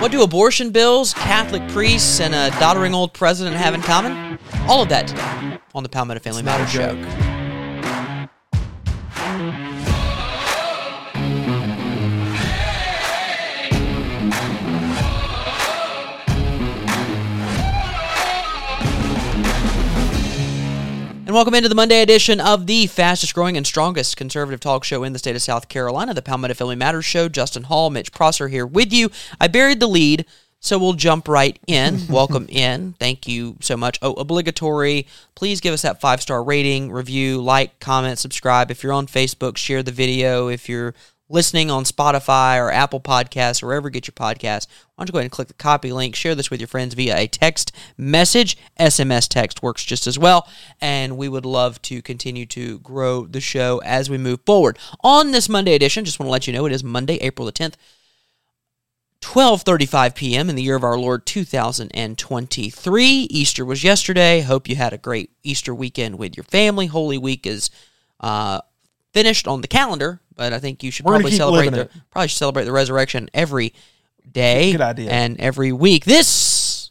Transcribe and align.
What 0.00 0.12
do 0.12 0.22
abortion 0.22 0.70
bills, 0.70 1.12
Catholic 1.12 1.66
priests, 1.70 2.20
and 2.20 2.32
a 2.32 2.50
doddering 2.60 2.94
old 2.94 3.12
president 3.12 3.56
have 3.56 3.74
in 3.74 3.82
common? 3.82 4.38
All 4.68 4.80
of 4.80 4.88
that 4.90 5.08
today 5.08 5.58
on 5.74 5.82
the 5.82 5.88
Palmetto 5.88 6.20
Family 6.20 6.44
Matters 6.44 6.70
Show. 6.70 7.27
And 21.28 21.34
welcome 21.34 21.52
into 21.52 21.68
the 21.68 21.74
Monday 21.74 22.00
edition 22.00 22.40
of 22.40 22.66
the 22.66 22.86
fastest 22.86 23.34
growing 23.34 23.58
and 23.58 23.66
strongest 23.66 24.16
conservative 24.16 24.60
talk 24.60 24.82
show 24.82 25.04
in 25.04 25.12
the 25.12 25.18
state 25.18 25.36
of 25.36 25.42
South 25.42 25.68
Carolina, 25.68 26.14
the 26.14 26.22
Palmetto 26.22 26.54
Family 26.54 26.74
Matters 26.74 27.04
Show. 27.04 27.28
Justin 27.28 27.64
Hall, 27.64 27.90
Mitch 27.90 28.12
Prosser 28.12 28.48
here 28.48 28.64
with 28.64 28.94
you. 28.94 29.10
I 29.38 29.46
buried 29.48 29.78
the 29.78 29.88
lead, 29.88 30.24
so 30.58 30.78
we'll 30.78 30.94
jump 30.94 31.28
right 31.28 31.58
in. 31.66 32.06
welcome 32.08 32.46
in. 32.48 32.94
Thank 32.94 33.28
you 33.28 33.58
so 33.60 33.76
much. 33.76 33.98
Oh, 34.00 34.14
obligatory. 34.14 35.06
Please 35.34 35.60
give 35.60 35.74
us 35.74 35.82
that 35.82 36.00
five 36.00 36.22
star 36.22 36.42
rating, 36.42 36.90
review, 36.90 37.42
like, 37.42 37.78
comment, 37.78 38.18
subscribe. 38.18 38.70
If 38.70 38.82
you're 38.82 38.94
on 38.94 39.06
Facebook, 39.06 39.58
share 39.58 39.82
the 39.82 39.92
video. 39.92 40.48
If 40.48 40.66
you're 40.66 40.94
listening 41.28 41.70
on 41.70 41.84
Spotify 41.84 42.58
or 42.58 42.72
Apple 42.72 43.00
Podcasts 43.00 43.62
or 43.62 43.66
wherever 43.66 43.88
you 43.88 43.92
get 43.92 44.06
your 44.06 44.12
podcast, 44.12 44.66
why 44.94 45.02
don't 45.02 45.08
you 45.08 45.12
go 45.12 45.18
ahead 45.18 45.26
and 45.26 45.32
click 45.32 45.48
the 45.48 45.54
copy 45.54 45.92
link, 45.92 46.14
share 46.14 46.34
this 46.34 46.50
with 46.50 46.60
your 46.60 46.68
friends 46.68 46.94
via 46.94 47.16
a 47.16 47.26
text 47.26 47.72
message. 47.96 48.56
SMS 48.80 49.28
text 49.28 49.62
works 49.62 49.84
just 49.84 50.06
as 50.06 50.18
well. 50.18 50.48
And 50.80 51.16
we 51.16 51.28
would 51.28 51.44
love 51.46 51.80
to 51.82 52.02
continue 52.02 52.46
to 52.46 52.78
grow 52.80 53.26
the 53.26 53.40
show 53.40 53.80
as 53.84 54.08
we 54.08 54.18
move 54.18 54.40
forward. 54.46 54.78
On 55.02 55.32
this 55.32 55.48
Monday 55.48 55.74
edition, 55.74 56.04
just 56.04 56.18
want 56.18 56.28
to 56.28 56.32
let 56.32 56.46
you 56.46 56.52
know 56.52 56.66
it 56.66 56.72
is 56.72 56.84
Monday, 56.84 57.16
April 57.16 57.46
the 57.46 57.52
10th. 57.52 57.74
12:35 59.20 60.14
p.m. 60.14 60.48
in 60.48 60.54
the 60.54 60.62
year 60.62 60.76
of 60.76 60.84
our 60.84 60.96
Lord 60.96 61.26
2023. 61.26 63.04
Easter 63.04 63.64
was 63.64 63.82
yesterday. 63.82 64.42
Hope 64.42 64.68
you 64.68 64.76
had 64.76 64.92
a 64.92 64.98
great 64.98 65.32
Easter 65.42 65.74
weekend 65.74 66.18
with 66.18 66.36
your 66.36 66.44
family. 66.44 66.86
Holy 66.86 67.18
Week 67.18 67.44
is 67.44 67.68
uh, 68.20 68.60
finished 69.12 69.48
on 69.48 69.60
the 69.60 69.66
calendar, 69.68 70.20
but 70.38 70.54
I 70.54 70.60
think 70.60 70.82
you 70.82 70.90
should 70.90 71.04
We're 71.04 71.14
probably 71.14 71.32
celebrate 71.32 71.70
the 71.70 71.90
probably 72.10 72.28
should 72.28 72.38
celebrate 72.38 72.64
the 72.64 72.72
resurrection 72.72 73.28
every 73.34 73.74
day 74.30 74.72
Good 74.72 74.80
idea. 74.80 75.10
and 75.10 75.38
every 75.38 75.72
week. 75.72 76.04
This 76.04 76.90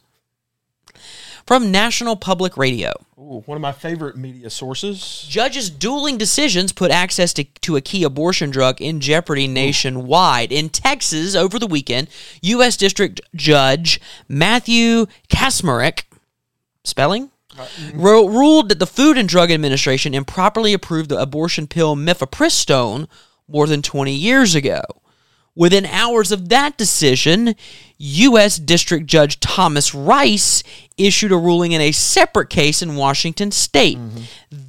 from 1.46 1.72
National 1.72 2.14
Public 2.14 2.58
Radio. 2.58 2.92
Ooh, 3.18 3.42
one 3.46 3.56
of 3.56 3.62
my 3.62 3.72
favorite 3.72 4.18
media 4.18 4.50
sources. 4.50 5.24
Judges' 5.26 5.70
dueling 5.70 6.18
decisions 6.18 6.72
put 6.72 6.90
access 6.90 7.32
to, 7.32 7.44
to 7.62 7.76
a 7.76 7.80
key 7.80 8.04
abortion 8.04 8.50
drug 8.50 8.82
in 8.82 9.00
jeopardy 9.00 9.48
nationwide. 9.48 10.52
In 10.52 10.68
Texas, 10.68 11.34
over 11.34 11.58
the 11.58 11.66
weekend, 11.66 12.08
U.S. 12.42 12.76
District 12.76 13.22
Judge 13.34 13.98
Matthew 14.28 15.06
Kacsmaryk, 15.30 16.02
spelling? 16.84 17.30
Uh, 17.58 17.64
mm-hmm. 17.64 18.00
ru- 18.00 18.28
ruled 18.28 18.68
that 18.68 18.78
the 18.78 18.86
Food 18.86 19.16
and 19.16 19.28
Drug 19.28 19.50
Administration 19.50 20.12
improperly 20.12 20.74
approved 20.74 21.08
the 21.08 21.18
abortion 21.18 21.66
pill 21.66 21.96
mifepristone 21.96 23.08
more 23.48 23.66
than 23.66 23.82
20 23.82 24.12
years 24.12 24.54
ago. 24.54 24.82
Within 25.54 25.86
hours 25.86 26.30
of 26.30 26.50
that 26.50 26.78
decision, 26.78 27.56
U.S. 27.96 28.58
District 28.60 29.06
Judge 29.06 29.40
Thomas 29.40 29.92
Rice 29.92 30.62
issued 30.96 31.32
a 31.32 31.36
ruling 31.36 31.72
in 31.72 31.80
a 31.80 31.90
separate 31.90 32.48
case 32.48 32.80
in 32.80 32.94
Washington 32.94 33.50
state. 33.50 33.98
Mm-hmm. 33.98 34.22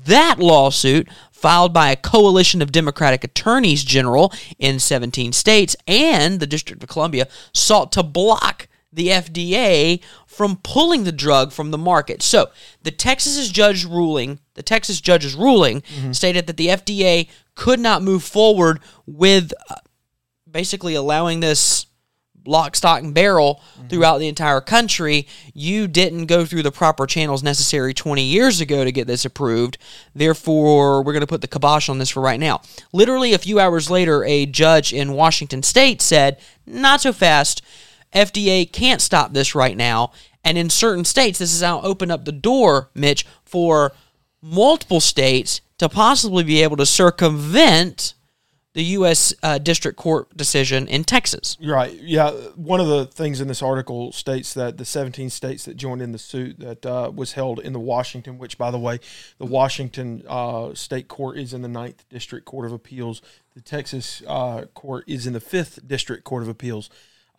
That 0.05 0.39
lawsuit, 0.39 1.07
filed 1.31 1.73
by 1.73 1.91
a 1.91 1.95
coalition 1.95 2.61
of 2.61 2.71
Democratic 2.71 3.23
attorneys 3.23 3.83
general 3.83 4.33
in 4.57 4.79
17 4.79 5.31
states 5.31 5.75
and 5.87 6.39
the 6.39 6.47
District 6.47 6.81
of 6.81 6.89
Columbia, 6.89 7.27
sought 7.53 7.91
to 7.91 8.01
block 8.01 8.67
the 8.91 9.09
FDA 9.09 10.01
from 10.39 10.55
pulling 10.63 11.03
the 11.03 11.11
drug 11.11 11.51
from 11.51 11.69
the 11.69 11.77
market. 11.77 12.21
So, 12.21 12.49
the 12.83 12.91
Texas 12.91 13.49
judge 13.49 13.83
ruling, 13.83 14.39
the 14.53 14.63
Texas 14.63 15.01
judge's 15.01 15.35
ruling 15.35 15.83
stated 16.13 16.47
that 16.47 16.55
the 16.55 16.67
FDA 16.67 17.27
could 17.55 17.77
not 17.77 18.01
move 18.01 18.23
forward 18.23 18.79
with 19.05 19.51
uh, 19.69 19.75
basically 20.49 20.95
allowing 20.95 21.41
this 21.41 21.87
lock, 22.45 22.77
stock, 22.77 23.03
and 23.03 23.13
barrel 23.13 23.61
throughout 23.89 24.19
the 24.19 24.29
entire 24.29 24.61
country. 24.61 25.27
You 25.53 25.89
didn't 25.89 26.27
go 26.27 26.45
through 26.45 26.63
the 26.63 26.71
proper 26.71 27.05
channels 27.05 27.43
necessary 27.43 27.93
20 27.93 28.23
years 28.23 28.61
ago 28.61 28.85
to 28.85 28.93
get 28.93 29.07
this 29.07 29.25
approved. 29.25 29.77
Therefore, 30.15 31.03
we're 31.03 31.11
going 31.11 31.19
to 31.19 31.27
put 31.27 31.41
the 31.41 31.49
kibosh 31.49 31.89
on 31.89 31.99
this 31.99 32.11
for 32.11 32.21
right 32.21 32.39
now. 32.39 32.61
Literally, 32.93 33.33
a 33.33 33.39
few 33.39 33.59
hours 33.59 33.89
later, 33.89 34.23
a 34.23 34.45
judge 34.45 34.93
in 34.93 35.11
Washington 35.11 35.63
state 35.63 36.01
said, 36.01 36.39
Not 36.65 37.01
so 37.01 37.11
fast. 37.11 37.61
FDA 38.13 38.71
can't 38.71 39.01
stop 39.01 39.33
this 39.33 39.53
right 39.53 39.77
now. 39.77 40.11
And 40.43 40.57
in 40.57 40.69
certain 40.69 41.05
states, 41.05 41.39
this 41.39 41.51
has 41.51 41.61
now 41.61 41.81
opened 41.81 42.11
up 42.11 42.25
the 42.25 42.31
door, 42.31 42.89
Mitch, 42.93 43.25
for 43.43 43.91
multiple 44.41 44.99
states 44.99 45.61
to 45.77 45.89
possibly 45.89 46.43
be 46.43 46.63
able 46.63 46.77
to 46.77 46.85
circumvent 46.85 48.13
the 48.73 48.83
U.S. 48.83 49.33
Uh, 49.41 49.57
District 49.57 49.97
Court 49.97 50.35
decision 50.37 50.87
in 50.87 51.03
Texas. 51.03 51.57
Right. 51.61 51.91
Yeah. 51.93 52.31
One 52.55 52.79
of 52.79 52.87
the 52.87 53.05
things 53.05 53.41
in 53.41 53.47
this 53.47 53.63
article 53.63 54.11
states 54.11 54.53
that 54.53 54.77
the 54.77 54.85
17 54.85 55.29
states 55.31 55.65
that 55.65 55.75
joined 55.75 56.01
in 56.01 56.11
the 56.11 56.19
suit 56.19 56.59
that 56.59 56.85
uh, 56.85 57.11
was 57.13 57.33
held 57.33 57.59
in 57.59 57.73
the 57.73 57.79
Washington, 57.79 58.37
which, 58.37 58.57
by 58.57 58.69
the 58.69 58.77
way, 58.77 58.99
the 59.39 59.45
Washington 59.45 60.23
uh, 60.27 60.73
State 60.75 61.07
Court 61.07 61.37
is 61.37 61.53
in 61.53 61.63
the 61.63 61.67
Ninth 61.67 62.07
District 62.09 62.45
Court 62.45 62.65
of 62.65 62.71
Appeals. 62.71 63.21
The 63.55 63.61
Texas 63.61 64.21
uh, 64.27 64.65
Court 64.75 65.03
is 65.07 65.25
in 65.25 65.33
the 65.33 65.41
Fifth 65.41 65.85
District 65.87 66.23
Court 66.23 66.43
of 66.43 66.49
Appeals. 66.49 66.89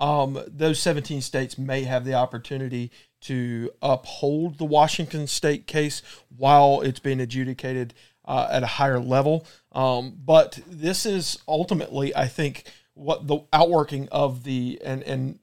Um, 0.01 0.43
those 0.47 0.81
17 0.81 1.21
states 1.21 1.59
may 1.59 1.85
have 1.85 2.05
the 2.05 2.15
opportunity 2.15 2.91
to 3.23 3.71
uphold 3.83 4.59
the 4.59 4.65
Washington 4.65 5.27
State 5.27 5.67
case 5.67 6.03
while 6.35 6.81
it's 6.81 7.01
being 7.01 7.21
adjudicated 7.21 7.93
uh, 8.25 8.49
at 8.51 8.63
a 8.63 8.67
higher 8.67 8.99
level. 8.99 9.47
Um, 9.73 10.17
but 10.25 10.59
this 10.67 11.05
is 11.05 11.39
ultimately, 11.47 12.17
I 12.17 12.27
think, 12.27 12.65
what 12.95 13.27
the 13.27 13.41
outworking 13.53 14.09
of 14.11 14.45
the 14.45 14.81
and 14.85 15.03
and 15.03 15.39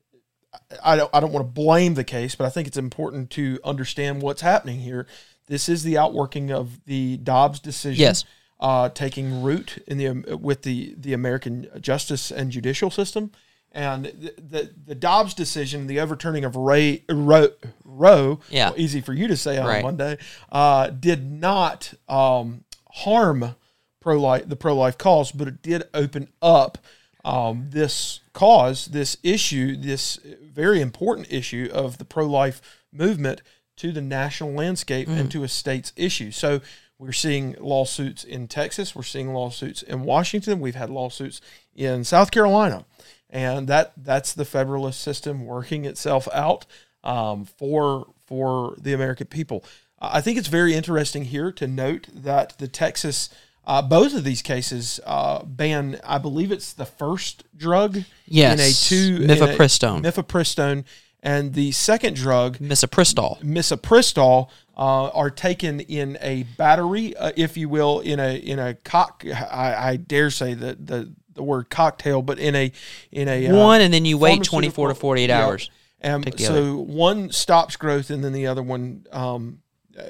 I 0.84 0.96
don't 0.96 1.10
I 1.14 1.20
don't 1.20 1.32
want 1.32 1.46
to 1.46 1.52
blame 1.52 1.94
the 1.94 2.04
case, 2.04 2.36
but 2.36 2.46
I 2.46 2.50
think 2.50 2.68
it's 2.68 2.78
important 2.78 3.30
to 3.32 3.60
understand 3.64 4.22
what's 4.22 4.42
happening 4.42 4.80
here. 4.80 5.08
This 5.48 5.70
is 5.70 5.84
the 5.84 5.98
outworking 5.98 6.52
of 6.52 6.84
the 6.86 7.18
Dobbs 7.18 7.60
decision. 7.60 8.02
Yes. 8.02 8.26
Uh, 8.60 8.90
taking 8.90 9.44
root 9.44 9.84
in 9.88 9.98
the 10.00 10.36
with 10.36 10.64
the 10.64 10.96
the 10.98 11.14
American 11.14 11.70
justice 11.80 12.32
and 12.32 12.52
judicial 12.52 12.90
system, 12.90 13.32
and 13.78 14.06
the 14.06 14.34
the, 14.42 14.74
the 14.88 14.96
Dobbs 14.96 15.34
decision, 15.34 15.88
the 15.88 16.00
overturning 16.02 16.44
of 16.44 16.56
Ray 16.56 17.04
Roe, 17.10 17.50
Roe 17.86 18.40
Yeah. 18.50 18.72
easy 18.76 19.00
for 19.02 19.14
you 19.14 19.28
to 19.28 19.38
say 19.38 19.58
on 19.58 19.68
Right. 19.68 19.84
Monday, 19.84 20.18
uh, 20.52 20.88
did 20.90 21.32
not 21.32 21.94
um, 22.10 22.64
harm 22.92 23.56
pro 24.02 24.20
life 24.20 24.50
the 24.50 24.56
pro 24.56 24.76
life 24.76 24.98
cause, 24.98 25.32
but 25.32 25.48
it 25.48 25.62
did 25.62 25.84
open 25.94 26.30
up 26.42 26.78
um, 27.24 27.68
this 27.70 28.22
cause, 28.34 28.86
this 28.88 29.18
issue, 29.22 29.76
this 29.76 30.18
very 30.42 30.82
important 30.82 31.28
issue 31.32 31.70
of 31.74 31.98
the 31.98 32.06
pro 32.06 32.26
life 32.26 32.62
movement 32.92 33.42
to 33.76 33.92
the 33.92 34.02
national 34.02 34.54
landscape 34.54 35.08
and 35.08 35.30
to 35.32 35.44
a 35.44 35.48
state's 35.48 35.94
issue. 35.96 36.32
So 36.32 36.62
we're 36.98 37.12
seeing 37.12 37.56
lawsuits 37.60 38.24
in 38.24 38.48
Texas, 38.48 38.96
we're 38.96 39.04
seeing 39.04 39.34
lawsuits 39.34 39.84
in 39.84 40.02
Washington, 40.04 40.60
we've 40.60 40.74
had 40.74 40.90
lawsuits 40.90 41.42
in 41.76 42.04
South 42.04 42.32
Carolina, 42.32 42.86
and 43.30 43.68
that 43.68 43.94
that's 43.98 44.34
the 44.34 44.46
federalist 44.46 45.02
system 45.02 45.46
working 45.46 45.86
itself 45.86 46.28
out 46.34 46.66
um, 47.04 47.46
for 47.46 48.08
for 48.26 48.76
the 48.80 48.94
American 48.94 49.28
people. 49.28 49.64
I 50.00 50.22
think 50.22 50.38
it's 50.38 50.48
very 50.48 50.74
interesting 50.76 51.26
here 51.26 51.52
to 51.54 51.66
note 51.68 52.08
that 52.14 52.58
the 52.60 52.68
Texas, 52.68 53.30
uh, 53.66 53.82
both 53.82 54.14
of 54.14 54.24
these 54.24 54.42
cases 54.44 55.00
uh, 55.06 55.44
ban, 55.44 56.00
I 56.06 56.20
believe 56.20 56.52
it's 56.52 56.72
the 56.74 56.86
first 56.86 57.44
drug 57.58 58.04
Yes, 58.28 58.60
in 58.60 58.66
a 58.66 58.72
two 59.20 59.24
in 59.24 59.30
a- 59.32 59.36
mifepristone. 59.36 60.04
mifepristone, 60.04 60.84
and 61.24 61.54
the 61.56 61.72
second 61.72 62.16
drug 62.16 62.60
Misoprostol. 62.60 63.42
misoprostol 63.42 64.50
uh, 64.78 65.10
are 65.10 65.32
taken 65.32 65.80
in 65.80 66.18
a 66.22 66.44
battery, 66.58 67.16
uh, 67.18 67.32
if 67.36 67.58
you 67.58 67.68
will, 67.68 68.00
in 68.02 68.20
a 68.20 68.36
in 68.38 68.60
a 68.60 68.76
cock. 68.76 69.24
I, 69.26 69.76
I 69.92 69.96
dare 69.96 70.30
say 70.30 70.54
that 70.54 70.86
the 70.86 71.12
the 71.38 71.44
word 71.44 71.70
cocktail, 71.70 72.22
but 72.22 72.38
in 72.40 72.56
a 72.56 72.72
in 73.12 73.30
a 73.30 73.48
uh, 73.48 73.56
One, 73.56 73.80
and 73.80 73.94
then 73.94 74.04
you 74.04 74.18
wait 74.18 74.44
24 74.44 74.90
to 74.90 74.96
48 74.96 75.30
yeah. 75.30 75.46
hours. 75.46 75.72
Um, 76.04 76.24
so 76.38 76.78
one 76.78 77.32
stops 77.32 77.76
growth, 77.76 78.10
and 78.10 78.24
then 78.24 78.34
the 78.34 78.48
other 78.48 78.62
one, 78.62 79.06
um, 79.12 79.60
uh, 79.98 80.04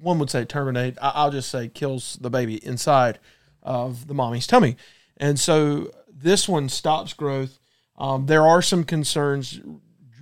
one 0.00 0.18
would 0.20 0.30
say 0.30 0.44
terminate. 0.44 0.96
I, 1.02 1.10
I'll 1.14 1.30
just 1.30 1.50
say 1.50 1.68
kills 1.68 2.16
the 2.20 2.30
baby 2.30 2.64
inside 2.64 3.18
of 3.62 4.06
the 4.06 4.14
mommy's 4.14 4.46
tummy, 4.46 4.76
and 5.16 5.38
so 5.38 5.90
this 6.08 6.48
one 6.48 6.68
stops 6.68 7.12
growth. 7.12 7.58
Um, 7.96 8.26
there 8.26 8.46
are 8.46 8.62
some 8.62 8.84
concerns 8.84 9.60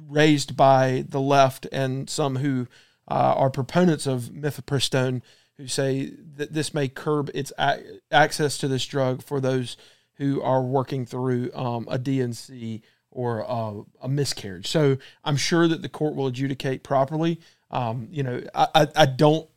raised 0.09 0.57
by 0.57 1.05
the 1.09 1.21
left 1.21 1.67
and 1.73 2.09
some 2.09 2.37
who 2.37 2.67
uh, 3.09 3.35
are 3.37 3.51
proponents 3.51 4.07
of 4.07 4.31
mifepristone 4.33 5.21
who 5.57 5.67
say 5.67 6.13
that 6.37 6.53
this 6.53 6.75
may 6.75 6.89
curb 6.89 7.31
its 7.35 7.53
a- 7.59 7.83
access 8.11 8.59
to 8.59 8.69
this 8.69 8.85
drug 8.87 9.23
for 9.23 9.41
those 9.41 9.77
who 10.17 10.43
are 10.43 10.63
working 10.63 11.07
through 11.07 11.51
um, 11.55 11.87
a 11.91 11.99
D&C 11.99 12.83
or 13.11 13.51
uh, 13.51 13.83
a 14.03 14.09
miscarriage. 14.09 14.67
So 14.67 14.99
I'm 15.25 15.37
sure 15.37 15.69
that 15.69 15.83
the 15.83 15.89
court 15.89 16.15
will 16.15 16.27
adjudicate 16.27 16.83
properly. 16.83 17.41
Um, 17.71 18.09
you 18.11 18.23
know, 18.23 18.43
I, 18.55 18.69
I, 18.75 18.89
I 18.97 19.07
don't, 19.07 19.49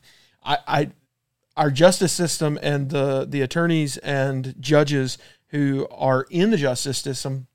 I, 0.44 0.58
I, 0.66 0.90
our 1.56 1.70
justice 1.70 2.12
system 2.12 2.58
and 2.62 2.90
the 2.90 3.26
the 3.26 3.40
attorneys 3.40 3.96
and 3.98 4.54
judges 4.60 5.16
who 5.48 5.88
are 5.90 6.26
in 6.30 6.50
the 6.50 6.58
justice 6.58 6.98
system, 6.98 7.46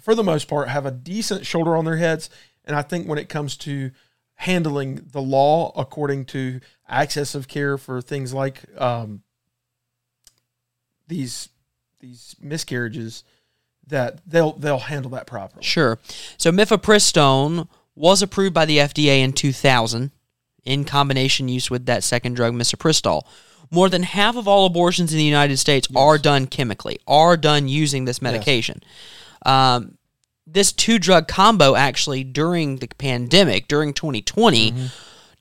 for 0.00 0.14
the 0.14 0.22
most 0.22 0.46
part, 0.46 0.68
have 0.68 0.86
a 0.86 0.92
decent 0.92 1.44
shoulder 1.44 1.76
on 1.76 1.84
their 1.84 1.96
heads. 1.96 2.30
And 2.64 2.76
I 2.76 2.82
think 2.82 3.08
when 3.08 3.18
it 3.18 3.28
comes 3.28 3.56
to 3.58 3.90
handling 4.36 5.06
the 5.10 5.20
law 5.20 5.72
according 5.76 6.26
to 6.26 6.60
access 6.88 7.34
of 7.34 7.48
care 7.48 7.76
for 7.78 8.00
things 8.00 8.32
like 8.32 8.62
um, 8.80 9.22
these 11.08 11.48
these 12.02 12.36
miscarriages, 12.40 13.24
that 13.86 14.20
they'll 14.26 14.52
they'll 14.52 14.78
handle 14.78 15.12
that 15.12 15.26
properly. 15.26 15.64
Sure. 15.64 15.98
So 16.36 16.52
mifepristone 16.52 17.68
was 17.94 18.20
approved 18.20 18.54
by 18.54 18.66
the 18.66 18.78
FDA 18.78 19.20
in 19.20 19.32
2000 19.32 20.10
in 20.64 20.84
combination 20.84 21.48
use 21.48 21.70
with 21.70 21.86
that 21.86 22.04
second 22.04 22.34
drug, 22.34 22.52
misoprostol. 22.52 23.22
More 23.70 23.88
than 23.88 24.02
half 24.02 24.36
of 24.36 24.46
all 24.46 24.66
abortions 24.66 25.12
in 25.12 25.18
the 25.18 25.24
United 25.24 25.56
States 25.56 25.88
are 25.96 26.18
done 26.18 26.46
chemically, 26.46 26.98
are 27.06 27.38
done 27.38 27.68
using 27.68 28.04
this 28.04 28.20
medication. 28.20 28.82
Um, 29.46 29.96
this 30.46 30.72
two 30.72 30.98
drug 30.98 31.26
combo 31.26 31.74
actually 31.74 32.22
during 32.22 32.76
the 32.76 32.88
pandemic, 32.88 33.68
during 33.68 33.94
2020, 33.94 34.72
Mm-hmm. 34.72 34.86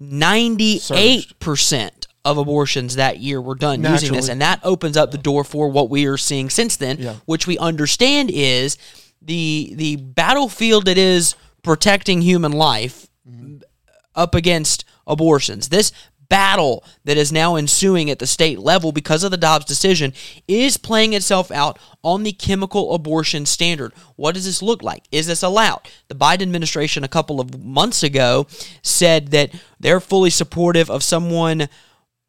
98% 0.02 2.00
of 2.23 2.38
abortions 2.38 2.95
that 2.95 3.19
year 3.19 3.41
were 3.41 3.56
done 3.56 3.83
using 3.83 4.13
this. 4.13 4.29
And 4.29 4.41
that 4.41 4.59
opens 4.63 4.95
up 4.95 5.12
the 5.12 5.18
door 5.18 5.44
for 5.44 5.69
what 5.69 5.89
we 5.89 6.06
are 6.06 6.18
seeing 6.18 6.50
since 6.50 6.77
then, 6.77 6.97
Yeah. 7.00 7.15
which 7.25 7.47
we 7.47 7.57
understand 7.57 8.29
is 8.31 8.77
the 9.21 9.73
the 9.75 9.95
battlefield 9.97 10.85
that 10.85 10.97
is 10.97 11.35
protecting 11.63 12.21
human 12.21 12.51
life 12.51 13.07
mm-hmm. 13.27 13.57
up 14.15 14.35
against 14.35 14.85
abortions. 15.07 15.69
This 15.69 15.91
battle 16.31 16.81
that 17.03 17.18
is 17.18 17.29
now 17.29 17.57
ensuing 17.57 18.09
at 18.09 18.19
the 18.19 18.25
state 18.25 18.57
level 18.57 18.94
because 18.94 19.25
of 19.25 19.31
the 19.31 19.38
Dobbs 19.38 19.65
decision 19.65 20.13
is 20.47 20.77
playing 20.77 21.12
itself 21.12 21.51
out 21.51 21.77
on 22.03 22.24
the 22.24 22.31
chemical 22.31 22.95
abortion 22.95 23.45
standard. 23.45 23.91
What 24.15 24.35
does 24.35 24.45
this 24.45 24.62
look 24.62 24.81
like? 24.81 25.03
Is 25.12 25.27
this 25.27 25.44
allowed? 25.44 25.89
The 26.07 26.15
Biden 26.15 26.44
administration 26.44 27.03
a 27.03 27.09
couple 27.09 27.41
of 27.41 27.62
months 27.62 28.01
ago 28.01 28.47
said 28.81 29.31
that 29.31 29.51
they're 29.77 30.00
fully 30.00 30.29
supportive 30.29 30.89
of 30.89 31.03
someone 31.03 31.67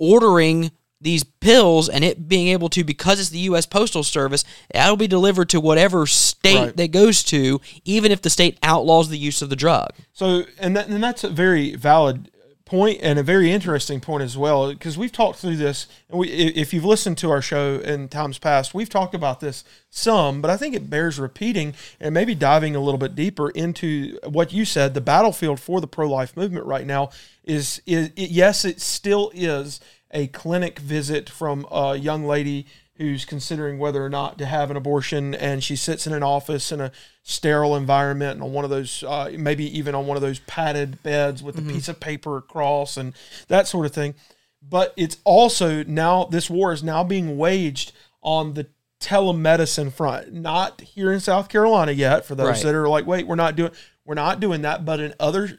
ordering 0.03 0.73
these 1.01 1.23
pills 1.25 1.89
and 1.89 2.05
it 2.05 2.29
being 2.29 2.49
able 2.49 2.69
to 2.69 2.83
because 2.85 3.21
it's 3.21 3.29
the 3.31 3.39
US 3.51 3.67
Postal 3.67 4.03
Service 4.03 4.45
that'll 4.73 4.97
be 4.97 5.07
delivered 5.09 5.49
to 5.51 5.61
whatever 5.61 6.07
state 6.07 6.57
Right. 6.57 6.77
that 6.77 6.89
goes 6.93 7.23
to 7.25 7.61
even 7.85 8.11
if 8.11 8.21
the 8.23 8.31
state 8.31 8.59
outlaws 8.65 9.09
the 9.09 9.19
use 9.19 9.43
of 9.43 9.49
the 9.49 9.57
drug. 9.57 9.91
So, 10.13 10.45
and 10.59 10.77
that, 10.77 10.89
and 10.89 11.03
that's 11.03 11.23
a 11.25 11.29
very 11.29 11.77
valid 11.77 12.31
point 12.73 13.01
and 13.03 13.19
a 13.19 13.23
very 13.23 13.53
interesting 13.53 14.01
point 14.01 14.23
as 14.23 14.35
well, 14.35 14.73
because 14.73 14.97
we've 14.97 15.13
talked 15.13 15.39
through 15.39 15.57
this, 15.57 15.87
and 16.09 16.19
we, 16.19 16.29
if 16.31 16.73
you've 16.73 16.87
listened 16.87 17.19
to 17.19 17.31
our 17.31 17.43
show 17.43 17.75
in 17.81 18.09
times 18.09 18.39
past, 18.39 18.73
we've 18.73 18.89
talked 18.89 19.15
about 19.15 19.41
this 19.41 19.63
some, 19.91 20.41
but 20.41 20.51
I 20.51 20.57
think 20.57 20.75
it 20.75 20.89
bears 20.89 21.21
repeating 21.21 21.75
and 22.01 22.15
maybe 22.15 22.35
diving 22.35 22.75
a 22.75 22.81
little 22.81 22.97
bit 22.97 23.15
deeper 23.15 23.51
into 23.51 24.19
what 24.25 24.55
you 24.55 24.65
said. 24.65 24.95
The 24.95 25.03
battlefield 25.03 25.61
for 25.61 25.83
the 25.83 25.87
pro-life 25.87 26.35
movement 26.35 26.65
right 26.65 26.87
now 26.87 27.11
is, 27.45 27.83
is 27.85 28.11
it, 28.17 28.31
yes, 28.31 28.65
it 28.65 28.81
still 28.81 29.31
is 29.35 29.79
a 30.11 30.29
clinic 30.29 30.79
visit 30.79 31.29
from 31.29 31.67
a 31.71 31.97
young 31.97 32.25
lady 32.25 32.67
who's 33.03 33.25
considering 33.25 33.79
whether 33.81 34.05
or 34.05 34.09
not 34.09 34.39
to 34.39 34.47
have 34.47 34.71
an 34.71 34.77
abortion, 34.77 35.35
and 35.35 35.63
she 35.65 35.75
sits 35.75 36.07
in 36.07 36.13
an 36.13 36.23
office 36.23 36.71
in 36.71 36.81
a 36.81 36.93
sterile 37.25 37.75
environment 37.75 38.35
and 38.35 38.43
on 38.45 38.53
one 38.53 38.63
of 38.65 38.71
those, 38.71 39.03
uh, 39.03 39.29
maybe 39.37 39.65
even 39.77 39.95
on 39.95 40.07
one 40.07 40.17
of 40.17 40.21
those 40.23 40.39
padded 40.41 41.03
beds 41.03 41.43
with 41.43 41.59
a 41.59 41.63
piece 41.63 41.89
of 41.89 41.99
paper 41.99 42.37
across 42.37 42.97
and 42.97 43.13
that 43.49 43.67
sort 43.67 43.87
of 43.87 43.93
thing. 43.93 44.15
But 44.63 44.95
it's 44.97 45.17
also 45.25 45.83
now 45.83 46.25
this 46.27 46.49
war 46.49 46.73
is 46.73 46.85
now 46.85 47.03
being 47.03 47.37
waged 47.37 47.91
on 48.23 48.55
the 48.55 48.69
telemedicine 49.01 49.93
front, 49.93 50.33
not 50.33 50.81
here 50.81 51.13
in 51.13 51.19
South 51.19 51.49
Carolina 51.49 51.91
yet. 51.91 52.25
For 52.25 52.37
those 52.37 52.47
Right. 52.47 52.63
that 52.63 52.75
are 52.75 52.89
like, 52.89 53.05
wait, 53.07 53.27
we're 53.27 53.35
not 53.35 53.57
doing 53.57 53.73
we're 54.05 54.15
not 54.15 54.39
doing 54.39 54.63
that, 54.63 54.85
but 54.85 55.01
in 55.01 55.13
other 55.19 55.59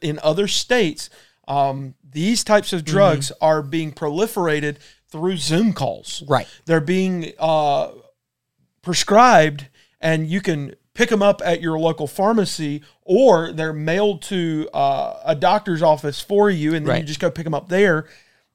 in 0.00 0.18
other 0.22 0.48
states, 0.48 1.10
um, 1.46 1.94
these 2.02 2.42
types 2.44 2.72
of 2.72 2.84
drugs 2.84 3.30
are 3.40 3.62
being 3.62 3.92
proliferated 3.92 4.76
through 5.10 5.36
Zoom 5.36 5.72
calls. 5.72 6.22
Right. 6.28 6.46
They're 6.66 6.80
being 6.80 7.32
uh, 7.38 7.90
prescribed, 8.82 9.68
and 10.00 10.28
you 10.28 10.40
can 10.40 10.74
pick 10.94 11.08
them 11.10 11.22
up 11.22 11.40
at 11.44 11.60
your 11.60 11.78
local 11.78 12.06
pharmacy, 12.06 12.82
or 13.02 13.52
they're 13.52 13.72
mailed 13.72 14.20
to 14.22 14.68
uh, 14.74 15.20
a 15.24 15.34
doctor's 15.34 15.82
office 15.82 16.20
for 16.20 16.50
you, 16.50 16.74
and 16.74 16.86
then 16.86 17.00
you 17.00 17.04
just 17.04 17.20
go 17.20 17.30
pick 17.30 17.44
them 17.44 17.54
up 17.54 17.68
there. 17.68 18.06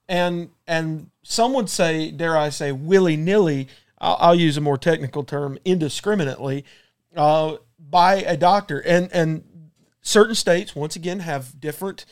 And 0.07 0.49
and 0.67 1.09
some 1.23 1.53
would 1.53 1.69
say, 1.69 2.11
dare 2.11 2.37
I 2.37 2.49
say, 2.49 2.71
willy 2.71 3.15
nilly. 3.15 3.69
I'll, 3.99 4.17
I'll 4.19 4.35
use 4.35 4.57
a 4.57 4.61
more 4.61 4.77
technical 4.77 5.23
term, 5.23 5.57
indiscriminately, 5.63 6.65
uh, 7.15 7.55
by 7.79 8.15
a 8.15 8.35
doctor. 8.35 8.79
And 8.79 9.09
and 9.13 9.43
certain 10.01 10.35
states, 10.35 10.75
once 10.75 10.95
again, 10.97 11.21
have 11.21 11.59
different 11.59 12.05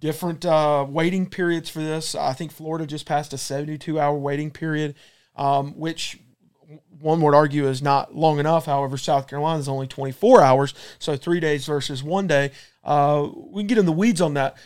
different 0.00 0.44
uh, 0.44 0.86
waiting 0.88 1.26
periods 1.26 1.68
for 1.68 1.80
this. 1.80 2.14
I 2.14 2.32
think 2.32 2.52
Florida 2.52 2.86
just 2.86 3.06
passed 3.06 3.32
a 3.32 3.38
72 3.38 3.98
hour 3.98 4.16
waiting 4.16 4.50
period, 4.50 4.94
um, 5.36 5.72
which 5.78 6.18
one 7.00 7.20
would 7.20 7.34
argue 7.34 7.66
is 7.66 7.80
not 7.80 8.14
long 8.14 8.38
enough. 8.38 8.66
However, 8.66 8.96
South 8.96 9.28
Carolina 9.28 9.60
is 9.60 9.68
only 9.68 9.86
24 9.86 10.42
hours, 10.42 10.74
so 10.98 11.16
three 11.16 11.40
days 11.40 11.66
versus 11.66 12.02
one 12.02 12.26
day. 12.26 12.50
Uh, 12.84 13.28
we 13.34 13.62
can 13.62 13.66
get 13.68 13.78
in 13.78 13.86
the 13.86 13.92
weeds 13.92 14.20
on 14.20 14.34
that. 14.34 14.56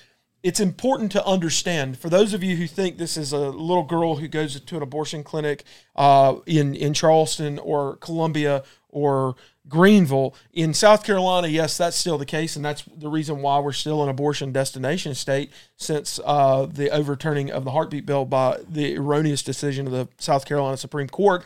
It's 0.43 0.59
important 0.59 1.13
to 1.13 1.25
understand 1.25 1.99
for 1.99 2.09
those 2.09 2.35
of 2.35 2.43
you 2.43 2.57
who 2.57 2.67
think 2.67 2.99
this 2.99 3.17
is 3.17 3.33
a 3.33 3.39
little 3.39 3.85
girl 3.85 4.17
who 4.17 4.27
goes 4.27 4.61
to 4.61 4.77
an 4.77 4.83
abortion 4.83 5.23
clinic 5.23 5.63
uh, 5.95 6.37
in 6.47 6.75
in 6.75 6.95
Charleston 6.95 7.61
or 7.61 7.97
Columbia 7.97 8.65
or 8.89 9.37
Greenville. 9.69 10.35
In 10.53 10.75
South 10.75 11.05
Carolina. 11.05 11.49
Yes, 11.49 11.77
that's 11.77 11.97
still 11.97 12.19
the 12.19 12.27
case, 12.27 12.57
and 12.57 12.65
that's 12.65 12.83
the 12.83 13.09
reason 13.09 13.43
why 13.43 13.59
we're 13.61 13.73
still 13.73 14.03
an 14.03 14.09
abortion 14.09 14.53
destination 14.53 15.15
state 15.15 15.53
since 15.77 16.19
uh, 16.25 16.67
the 16.67 16.91
overturning 16.91 17.51
of 17.51 17.65
the 17.65 17.71
heartbeat 17.71 18.05
bill 18.07 18.25
by 18.25 18.59
the 18.69 18.97
erroneous 18.97 19.43
decision 19.43 19.87
of 19.87 19.93
the 19.93 20.09
South 20.19 20.45
Carolina 20.45 20.77
Supreme 20.77 21.09
Court. 21.09 21.45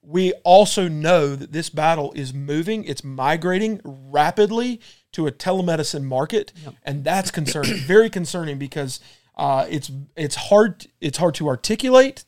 We 0.00 0.32
also 0.44 0.88
know 0.88 1.34
that 1.36 1.52
this 1.52 1.68
battle 1.68 2.12
is 2.12 2.32
moving, 2.32 2.84
it's 2.84 3.04
migrating 3.04 3.80
rapidly 3.84 4.80
to 5.12 5.26
a 5.26 5.32
telemedicine 5.32 6.04
market, 6.04 6.52
and 6.84 7.04
that's 7.04 7.30
concerning, 7.30 7.76
very 7.78 8.08
concerning 8.08 8.58
because 8.58 9.00
uh, 9.36 9.66
it's 9.68 9.90
it's 10.16 10.34
hard 10.34 10.86
it's 11.00 11.18
hard 11.18 11.34
to 11.34 11.48
articulate 11.48 12.24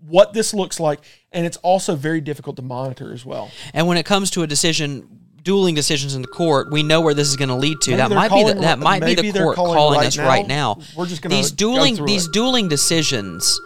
what 0.00 0.32
this 0.32 0.52
looks 0.52 0.80
like, 0.80 1.00
and 1.32 1.46
it's 1.46 1.56
also 1.58 1.94
very 1.94 2.20
difficult 2.20 2.56
to 2.56 2.62
monitor 2.62 3.12
as 3.12 3.24
well. 3.24 3.50
And 3.72 3.86
when 3.86 3.96
it 3.96 4.06
comes 4.06 4.30
to 4.32 4.42
a 4.42 4.46
decision, 4.46 5.20
dueling 5.42 5.74
decisions 5.74 6.14
in 6.14 6.22
the 6.22 6.28
court, 6.28 6.70
we 6.70 6.82
know 6.82 7.00
where 7.00 7.14
this 7.14 7.28
is 7.28 7.36
going 7.36 7.48
to 7.48 7.54
lead 7.54 7.80
to. 7.82 7.90
Maybe 7.90 7.98
that 7.98 8.10
might 8.10 8.32
be 8.32 8.44
the, 8.44 8.60
that 8.60 8.78
might 8.78 9.04
be 9.04 9.14
the 9.14 9.32
court 9.32 9.56
calling 9.56 9.76
calling, 9.76 9.98
right 9.98 10.06
us 10.06 10.16
now. 10.16 10.26
right 10.26 10.46
now. 10.46 10.78
We're 10.96 11.06
just 11.06 11.22
gonna 11.22 11.34
these 11.34 11.52
dueling 11.52 12.04
these 12.04 12.26
it. 12.26 12.32
dueling 12.32 12.68
decisions 12.68 13.60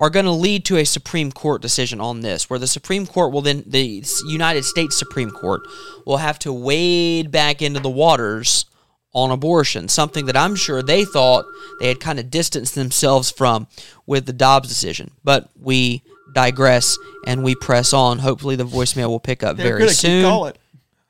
are 0.00 0.08
going 0.08 0.24
to 0.24 0.32
lead 0.32 0.64
to 0.64 0.78
a 0.78 0.84
Supreme 0.84 1.30
Court 1.30 1.60
decision 1.60 2.00
on 2.00 2.20
this, 2.20 2.48
where 2.48 2.58
the 2.58 2.66
Supreme 2.66 3.06
Court 3.06 3.32
will 3.32 3.42
then 3.42 3.62
the 3.66 4.02
United 4.26 4.64
States 4.64 4.96
Supreme 4.96 5.30
Court 5.30 5.60
will 6.06 6.16
have 6.16 6.38
to 6.40 6.52
wade 6.54 7.30
back 7.30 7.60
into 7.60 7.80
the 7.80 7.90
waters 7.90 8.64
on 9.12 9.30
abortion, 9.30 9.88
something 9.88 10.26
that 10.26 10.36
I'm 10.36 10.54
sure 10.54 10.82
they 10.82 11.04
thought 11.04 11.44
they 11.80 11.88
had 11.88 12.00
kind 12.00 12.18
of 12.18 12.30
distanced 12.30 12.74
themselves 12.74 13.30
from 13.30 13.66
with 14.06 14.26
the 14.26 14.32
Dobbs 14.32 14.68
decision. 14.68 15.10
But 15.24 15.50
we 15.60 16.02
digress 16.32 16.96
and 17.26 17.42
we 17.42 17.54
press 17.54 17.92
on. 17.92 18.18
Hopefully, 18.18 18.56
the 18.56 18.66
voicemail 18.66 19.08
will 19.08 19.20
pick 19.20 19.42
up 19.42 19.56
They're 19.56 19.78
very 19.78 19.80
soon. 19.90 20.52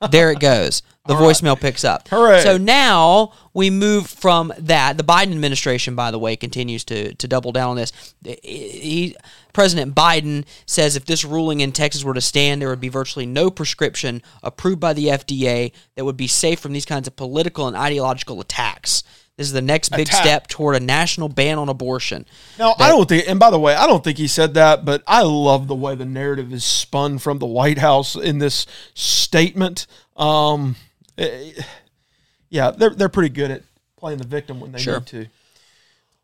There 0.09 0.31
it 0.31 0.39
goes. 0.39 0.81
The 1.07 1.15
voicemail 1.15 1.59
picks 1.59 1.83
up. 1.83 2.07
Hooray. 2.09 2.41
So 2.41 2.57
now 2.57 3.33
we 3.53 3.71
move 3.71 4.07
from 4.07 4.53
that. 4.57 4.97
The 4.97 5.03
Biden 5.03 5.31
administration, 5.31 5.95
by 5.95 6.11
the 6.11 6.19
way, 6.19 6.35
continues 6.35 6.83
to, 6.85 7.15
to 7.15 7.27
double 7.27 7.51
down 7.51 7.71
on 7.71 7.75
this. 7.75 8.13
He, 8.23 9.15
President 9.51 9.95
Biden 9.95 10.45
says 10.67 10.95
if 10.95 11.05
this 11.05 11.25
ruling 11.25 11.59
in 11.59 11.71
Texas 11.71 12.03
were 12.03 12.13
to 12.13 12.21
stand, 12.21 12.61
there 12.61 12.69
would 12.69 12.79
be 12.79 12.87
virtually 12.89 13.25
no 13.25 13.49
prescription 13.49 14.21
approved 14.43 14.79
by 14.79 14.93
the 14.93 15.07
FDA 15.07 15.71
that 15.95 16.05
would 16.05 16.17
be 16.17 16.27
safe 16.27 16.59
from 16.59 16.73
these 16.73 16.85
kinds 16.85 17.07
of 17.07 17.15
political 17.15 17.67
and 17.67 17.75
ideological 17.75 18.39
attacks. 18.39 19.03
This 19.41 19.47
is 19.47 19.53
the 19.53 19.61
next 19.63 19.89
big 19.89 20.01
Attack. 20.07 20.21
step 20.21 20.47
toward 20.47 20.75
a 20.75 20.79
national 20.79 21.27
ban 21.27 21.57
on 21.57 21.67
abortion. 21.67 22.27
Now, 22.59 22.75
I 22.77 22.89
don't 22.89 23.09
think, 23.09 23.27
and 23.27 23.39
by 23.39 23.49
the 23.49 23.57
way, 23.57 23.73
I 23.73 23.87
don't 23.87 24.03
think 24.03 24.19
he 24.19 24.27
said 24.27 24.53
that, 24.53 24.85
but 24.85 25.01
I 25.07 25.23
love 25.23 25.67
the 25.67 25.73
way 25.73 25.95
the 25.95 26.05
narrative 26.05 26.53
is 26.53 26.63
spun 26.63 27.17
from 27.17 27.39
the 27.39 27.47
White 27.47 27.79
House 27.79 28.15
in 28.15 28.37
this 28.37 28.67
statement. 28.93 29.87
Um, 30.15 30.75
eh, 31.17 31.53
yeah, 32.49 32.69
they're 32.69 32.91
they're 32.91 33.09
pretty 33.09 33.29
good 33.33 33.49
at 33.49 33.63
playing 33.97 34.19
the 34.19 34.27
victim 34.27 34.59
when 34.59 34.73
they 34.73 34.79
Sure. 34.79 34.99
need 34.99 35.07
to. 35.07 35.25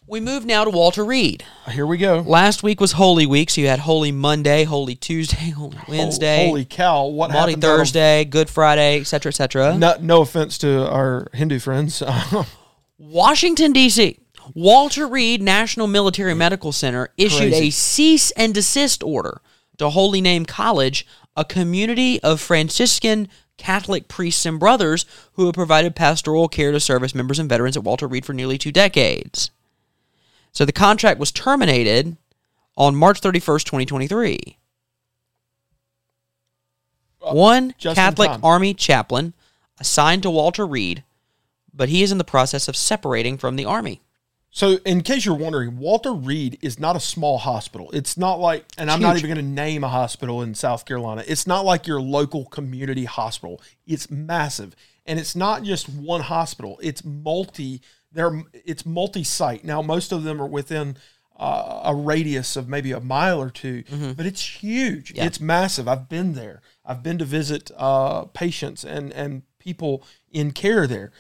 We 0.05 0.19
move 0.19 0.45
now 0.45 0.63
to 0.63 0.69
Walter 0.69 1.03
Reed. 1.03 1.43
Here 1.71 1.87
we 1.87 1.97
go. 1.97 2.19
Last 2.19 2.61
week 2.61 2.79
was 2.79 2.91
Holy 2.91 3.25
Week, 3.25 3.49
so 3.49 3.61
you 3.61 3.67
had 3.67 3.79
Holy 3.79 4.11
Monday, 4.11 4.63
Holy 4.63 4.93
Tuesday, 4.93 5.49
Holy 5.57 5.75
Wednesday, 5.87 6.45
Holy 6.45 6.65
cow! 6.65 7.07
What 7.07 7.31
happened? 7.31 7.63
Thursday, 7.63 8.25
Good 8.25 8.47
Friday, 8.47 8.99
etc., 8.99 9.31
etc. 9.31 9.75
No, 9.75 9.95
no 9.99 10.21
offense 10.21 10.59
to 10.59 10.87
our 10.87 11.29
Hindu 11.33 11.57
friends. 11.57 12.03
Washington, 12.97 13.73
D.C. 13.73 14.19
Walter 14.53 15.07
Reed 15.07 15.41
National 15.41 15.87
Military 15.87 16.33
Medical 16.33 16.71
Center 16.71 17.09
issued 17.17 17.51
Crazy. 17.51 17.67
a 17.67 17.71
cease 17.71 18.31
and 18.31 18.53
desist 18.53 19.03
order 19.03 19.41
to 19.77 19.89
Holy 19.89 20.21
Name 20.21 20.45
College, 20.45 21.05
a 21.35 21.45
community 21.45 22.21
of 22.23 22.41
Franciscan 22.41 23.27
Catholic 23.57 24.07
priests 24.07 24.45
and 24.45 24.59
brothers 24.59 25.05
who 25.33 25.45
have 25.45 25.55
provided 25.55 25.95
pastoral 25.95 26.47
care 26.47 26.71
to 26.71 26.79
service 26.79 27.13
members 27.13 27.39
and 27.39 27.49
veterans 27.49 27.75
at 27.77 27.83
Walter 27.83 28.07
Reed 28.07 28.25
for 28.25 28.33
nearly 28.33 28.57
two 28.57 28.71
decades. 28.71 29.51
So 30.51 30.65
the 30.65 30.71
contract 30.71 31.19
was 31.19 31.31
terminated 31.31 32.17
on 32.75 32.95
March 32.95 33.21
31st, 33.21 33.63
2023. 33.63 34.57
Uh, 37.21 37.33
One 37.33 37.73
just 37.77 37.95
Catholic. 37.95 38.31
Army 38.43 38.73
chaplain 38.73 39.33
assigned 39.79 40.23
to 40.23 40.29
Walter 40.29 40.65
Reed, 40.65 41.03
but 41.77 41.89
he 41.89 42.03
is 42.03 42.11
in 42.11 42.17
the 42.17 42.23
process 42.23 42.67
of 42.67 42.75
separating 42.75 43.37
from 43.37 43.55
the 43.55 43.65
Army. 43.65 44.01
So, 44.49 44.79
in 44.85 45.01
case 45.01 45.25
you're 45.25 45.35
wondering, 45.35 45.77
Walter 45.77 46.13
Reed 46.13 46.57
is 46.61 46.79
not 46.79 46.95
a 46.95 46.99
small 46.99 47.37
hospital. 47.37 47.91
It's 47.93 48.17
not 48.17 48.39
like, 48.39 48.65
and 48.77 48.89
I'm 48.89 48.99
not 48.99 49.17
even 49.17 49.29
going 49.29 49.45
to 49.45 49.51
name 49.51 49.83
a 49.83 49.89
hospital 49.89 50.41
in 50.41 50.55
South 50.55 50.85
Carolina. 50.85 51.23
It's 51.27 51.45
not 51.45 51.63
like 51.63 51.85
your 51.85 52.01
local 52.01 52.45
community 52.45 53.05
hospital. 53.05 53.61
It's 53.85 54.09
massive, 54.09 54.75
and 55.05 55.19
it's 55.19 55.35
not 55.35 55.63
just 55.63 55.87
one 55.89 56.21
hospital. 56.21 56.79
It's 56.81 57.05
multi. 57.05 57.81
There, 58.11 58.41
it's 58.53 58.85
multi-site. 58.85 59.63
Now, 59.63 59.81
most 59.83 60.11
of 60.11 60.23
them 60.23 60.41
are 60.41 60.47
within 60.47 60.97
uh, 61.37 61.81
a 61.83 61.93
radius 61.93 62.55
of 62.55 62.67
maybe 62.67 62.91
a 62.93 62.99
mile 62.99 63.39
or 63.39 63.51
2 63.51 63.83
but 64.15 64.25
it's 64.25 64.41
huge. 64.41 65.13
Yeah. 65.13 65.25
It's 65.25 65.39
massive. 65.39 65.87
I've 65.87 66.09
been 66.09 66.33
there. 66.33 66.61
I've 66.83 67.03
been 67.03 67.19
to 67.19 67.25
visit 67.25 67.69
uh, 67.77 68.23
patients 68.25 68.83
and 68.83 69.13
and 69.13 69.43
people 69.59 70.03
in 70.31 70.51
care 70.51 70.87
there 70.87 71.11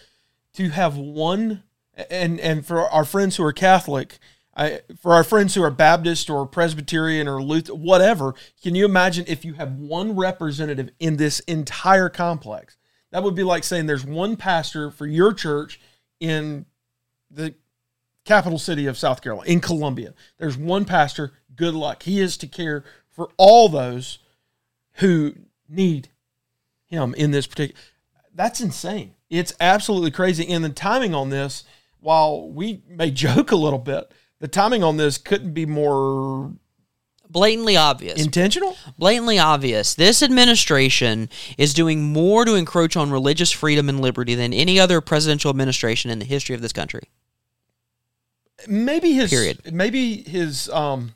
to 0.57 0.69
have 0.69 0.97
one 0.97 1.63
and 2.09 2.39
and 2.39 2.65
for 2.65 2.81
our 2.89 3.05
friends 3.05 3.37
who 3.37 3.43
are 3.43 3.53
Catholic, 3.53 4.17
I, 4.55 4.81
for 4.99 5.13
our 5.13 5.23
friends 5.23 5.53
who 5.53 5.63
are 5.63 5.71
Baptist 5.71 6.29
or 6.29 6.45
Presbyterian 6.47 7.27
or 7.27 7.41
Lutheran, 7.41 7.81
whatever, 7.81 8.33
can 8.61 8.73
you 8.73 8.85
imagine 8.85 9.25
if 9.27 9.45
you 9.45 9.53
have 9.53 9.73
one 9.73 10.15
representative 10.15 10.89
in 10.99 11.17
this 11.17 11.39
entire 11.41 12.09
complex? 12.09 12.75
That 13.11 13.23
would 13.23 13.35
be 13.35 13.43
like 13.43 13.63
saying 13.63 13.85
there's 13.85 14.05
one 14.05 14.35
pastor 14.35 14.89
for 14.89 15.05
your 15.05 15.31
church 15.31 15.79
in 16.19 16.65
the 17.29 17.53
capital 18.25 18.57
city 18.57 18.87
of 18.87 18.97
South 18.97 19.21
Carolina, 19.21 19.49
in 19.49 19.59
Columbia. 19.59 20.13
There's 20.39 20.57
one 20.57 20.85
pastor. 20.85 21.33
Good 21.55 21.75
luck. 21.75 22.03
He 22.03 22.19
is 22.19 22.35
to 22.37 22.47
care 22.47 22.83
for 23.09 23.29
all 23.37 23.69
those 23.69 24.19
who 24.93 25.35
need 25.69 26.09
him 26.87 27.13
in 27.13 27.31
this 27.31 27.45
particular. 27.47 27.79
That's 28.37 28.61
insane. 28.61 29.15
It's 29.29 29.53
absolutely 29.59 30.11
crazy. 30.11 30.47
And 30.47 30.63
the 30.63 30.69
timing 30.69 31.13
on 31.15 31.29
this, 31.31 31.63
while 31.99 32.47
we 32.49 32.83
may 32.87 33.09
joke 33.25 33.51
a 33.51 33.55
little 33.57 33.79
bit, 33.79 34.11
the 34.39 34.47
timing 34.47 34.83
on 34.83 34.95
this 34.97 35.17
couldn't 35.17 35.53
be 35.53 35.65
more 35.65 36.53
Blatantly 37.29 37.75
obvious. 37.75 38.23
intentional. 38.23 38.77
blatantly 38.97 39.37
obvious. 39.37 39.95
This 39.95 40.23
administration 40.23 41.29
is 41.57 41.73
doing 41.73 42.13
more 42.13 42.45
to 42.45 42.53
encroach 42.53 42.95
on 42.95 43.11
religious 43.11 43.51
freedom 43.51 43.89
and 43.89 43.99
liberty 43.99 44.33
than 44.35 44.53
any 44.53 44.79
other 44.79 45.01
presidential 45.01 45.49
administration 45.49 46.09
in 46.09 46.19
the 46.19 46.25
history 46.25 46.55
of 46.55 46.61
this 46.61 46.71
country. 46.71 47.09
Maybe 48.67 49.13
his 49.13 49.29
Period. 49.29 49.73
maybe 49.73 50.23
his 50.23 50.69
um, 50.69 51.13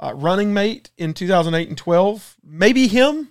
uh, 0.00 0.12
running 0.16 0.52
mate 0.52 0.90
in 0.98 1.14
2008 1.14 1.68
and 1.68 1.78
12, 1.78 2.36
maybe 2.42 2.88
him, 2.88 3.28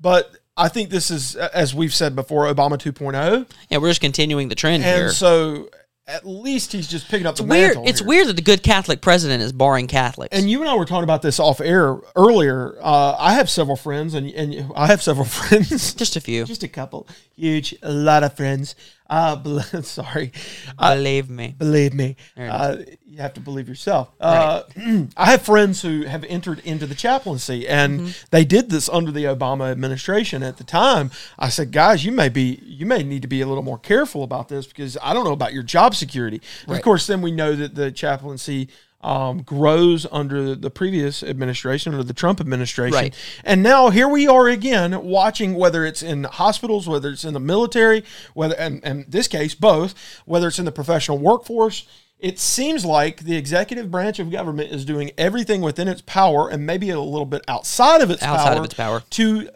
but 0.00 0.36
I 0.58 0.68
think 0.68 0.90
this 0.90 1.10
is, 1.10 1.36
as 1.36 1.74
we've 1.74 1.94
said 1.94 2.14
before, 2.16 2.44
Obama 2.52 2.72
2.0, 2.78 3.48
Yeah, 3.70 3.78
we're 3.78 3.88
just 3.90 4.00
continuing 4.00 4.48
the 4.48 4.54
trend 4.54 4.82
and 4.82 4.94
here. 4.96 5.04
And 5.06 5.14
so 5.14 5.68
at 6.06 6.26
least 6.26 6.72
he's 6.72 6.88
just 6.88 7.06
picking 7.08 7.26
up 7.26 7.36
the 7.36 7.42
weird. 7.44 7.74
mantle. 7.74 7.84
It's 7.86 8.00
here. 8.00 8.08
weird 8.08 8.26
that 8.28 8.36
the 8.36 8.42
good 8.42 8.62
Catholic 8.62 9.00
president 9.02 9.42
is 9.42 9.52
barring 9.52 9.86
Catholics. 9.86 10.36
And 10.36 10.50
you 10.50 10.60
and 10.62 10.68
I 10.68 10.74
were 10.74 10.86
talking 10.86 11.04
about 11.04 11.20
this 11.22 11.38
off 11.38 11.60
air 11.60 11.98
earlier. 12.16 12.76
Uh, 12.80 13.14
I 13.18 13.34
have 13.34 13.50
several 13.50 13.76
friends, 13.76 14.14
and 14.14 14.30
and 14.30 14.72
I 14.74 14.86
have 14.86 15.02
several 15.02 15.26
friends. 15.38 15.94
just 15.94 16.16
a 16.16 16.20
few. 16.20 16.44
just 16.46 16.62
a 16.62 16.68
couple, 16.68 17.06
huge, 17.36 17.74
a 17.82 17.92
lot 17.92 18.24
of 18.24 18.34
friends. 18.34 18.74
Uh, 19.10 19.36
bel- 19.44 19.60
sorry, 19.82 20.32
uh, 20.78 20.94
Believe 20.94 21.30
me. 21.30 21.54
believe 21.56 21.94
me, 21.94 22.16
uh, 22.36 22.76
you 23.06 23.18
have 23.18 23.32
to 23.34 23.40
believe 23.40 23.66
yourself. 23.68 24.10
Uh, 24.20 24.62
I 25.16 25.30
have 25.30 25.42
friends 25.42 25.80
who 25.82 26.02
have 26.02 26.24
entered 26.24 26.58
into 26.60 26.86
the 26.86 26.94
chaplaincy, 26.94 27.66
and 27.66 28.00
Mm-hmm. 28.00 28.26
they 28.30 28.44
did 28.44 28.68
this 28.68 28.88
under 28.88 29.10
the 29.10 29.24
Obama 29.24 29.70
administration. 29.70 30.42
At 30.42 30.58
the 30.58 30.64
time, 30.64 31.10
I 31.38 31.48
said, 31.48 31.72
"Guys, 31.72 32.04
you 32.04 32.12
may 32.12 32.28
be, 32.28 32.60
you 32.64 32.84
may 32.84 33.02
need 33.02 33.22
to 33.22 33.28
be 33.28 33.40
a 33.40 33.46
little 33.46 33.62
more 33.64 33.78
careful 33.78 34.22
about 34.24 34.48
this 34.48 34.66
because 34.66 34.98
I 35.02 35.14
don't 35.14 35.24
know 35.24 35.32
about 35.32 35.54
your 35.54 35.62
job 35.62 35.94
security." 35.94 36.42
Right. 36.66 36.76
Of 36.76 36.82
course, 36.84 37.06
then 37.06 37.22
we 37.22 37.30
know 37.30 37.56
that 37.56 37.74
the 37.74 37.90
chaplaincy. 37.90 38.68
Um, 39.00 39.42
grows 39.42 40.06
under 40.10 40.56
the 40.56 40.70
previous 40.70 41.22
administration, 41.22 41.92
under 41.92 42.02
the 42.02 42.12
Trump 42.12 42.40
administration, 42.40 42.94
Right. 42.98 43.14
and 43.44 43.62
now 43.62 43.90
here 43.90 44.08
we 44.08 44.26
are 44.26 44.48
again 44.48 45.04
watching 45.04 45.54
whether 45.54 45.86
it's 45.86 46.02
in 46.02 46.24
hospitals, 46.24 46.88
whether 46.88 47.10
it's 47.10 47.24
in 47.24 47.32
the 47.32 47.38
military, 47.38 48.02
whether 48.34 48.56
and, 48.56 48.84
and 48.84 49.04
in 49.04 49.06
this 49.08 49.28
case 49.28 49.54
both, 49.54 49.94
whether 50.24 50.48
it's 50.48 50.58
in 50.58 50.64
the 50.64 50.72
professional 50.72 51.16
workforce. 51.16 51.86
It 52.18 52.40
seems 52.40 52.84
like 52.84 53.18
the 53.20 53.36
executive 53.36 53.88
branch 53.88 54.18
of 54.18 54.32
government 54.32 54.72
is 54.72 54.84
doing 54.84 55.12
everything 55.16 55.60
within 55.60 55.86
its 55.86 56.00
power 56.00 56.48
and 56.48 56.66
maybe 56.66 56.90
a 56.90 56.98
little 57.00 57.24
bit 57.24 57.44
outside 57.46 58.00
of 58.00 58.10
its 58.10 58.20
Outside 58.24 58.48
power 58.54 58.58
of 58.58 58.64
its 58.64 58.74
power. 58.74 59.04
to 59.10 59.48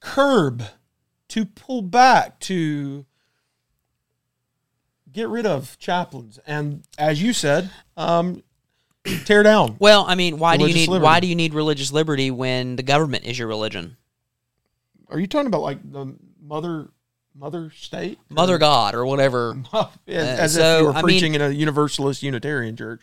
curb, 0.00 0.62
to 1.28 1.44
pull 1.44 1.82
back, 1.82 2.40
to 2.40 3.04
get 5.14 5.28
rid 5.28 5.46
of 5.46 5.78
chaplains, 5.78 6.38
and 6.46 6.82
as 6.98 7.22
you 7.22 7.32
said, 7.32 7.70
um, 7.96 8.42
tear 9.24 9.42
down. 9.42 9.76
Well, 9.78 10.04
I 10.06 10.14
mean, 10.14 10.38
why 10.38 10.56
do 10.58 10.66
you 10.66 10.74
need 10.74 10.88
liberty. 10.88 11.04
why 11.04 11.20
do 11.20 11.26
you 11.26 11.34
need 11.34 11.54
religious 11.54 11.92
liberty 11.92 12.30
when 12.30 12.76
the 12.76 12.82
government 12.82 13.24
is 13.24 13.38
your 13.38 13.48
religion? 13.48 13.96
Are 15.08 15.18
you 15.18 15.26
talking 15.26 15.46
about 15.46 15.62
like 15.62 15.78
the 15.90 16.14
mother, 16.42 16.88
mother 17.34 17.70
state, 17.70 18.18
Mother 18.28 18.58
God 18.58 18.94
or 18.94 19.06
whatever. 19.06 19.56
as, 20.06 20.38
as 20.38 20.54
so, 20.54 20.74
if 20.74 20.80
you 20.80 20.86
were 20.86 20.92
I 20.92 20.96
mean- 20.96 21.02
preaching 21.04 21.34
in 21.34 21.40
a 21.40 21.50
Universalist 21.50 22.22
Unitarian 22.22 22.76
church? 22.76 23.00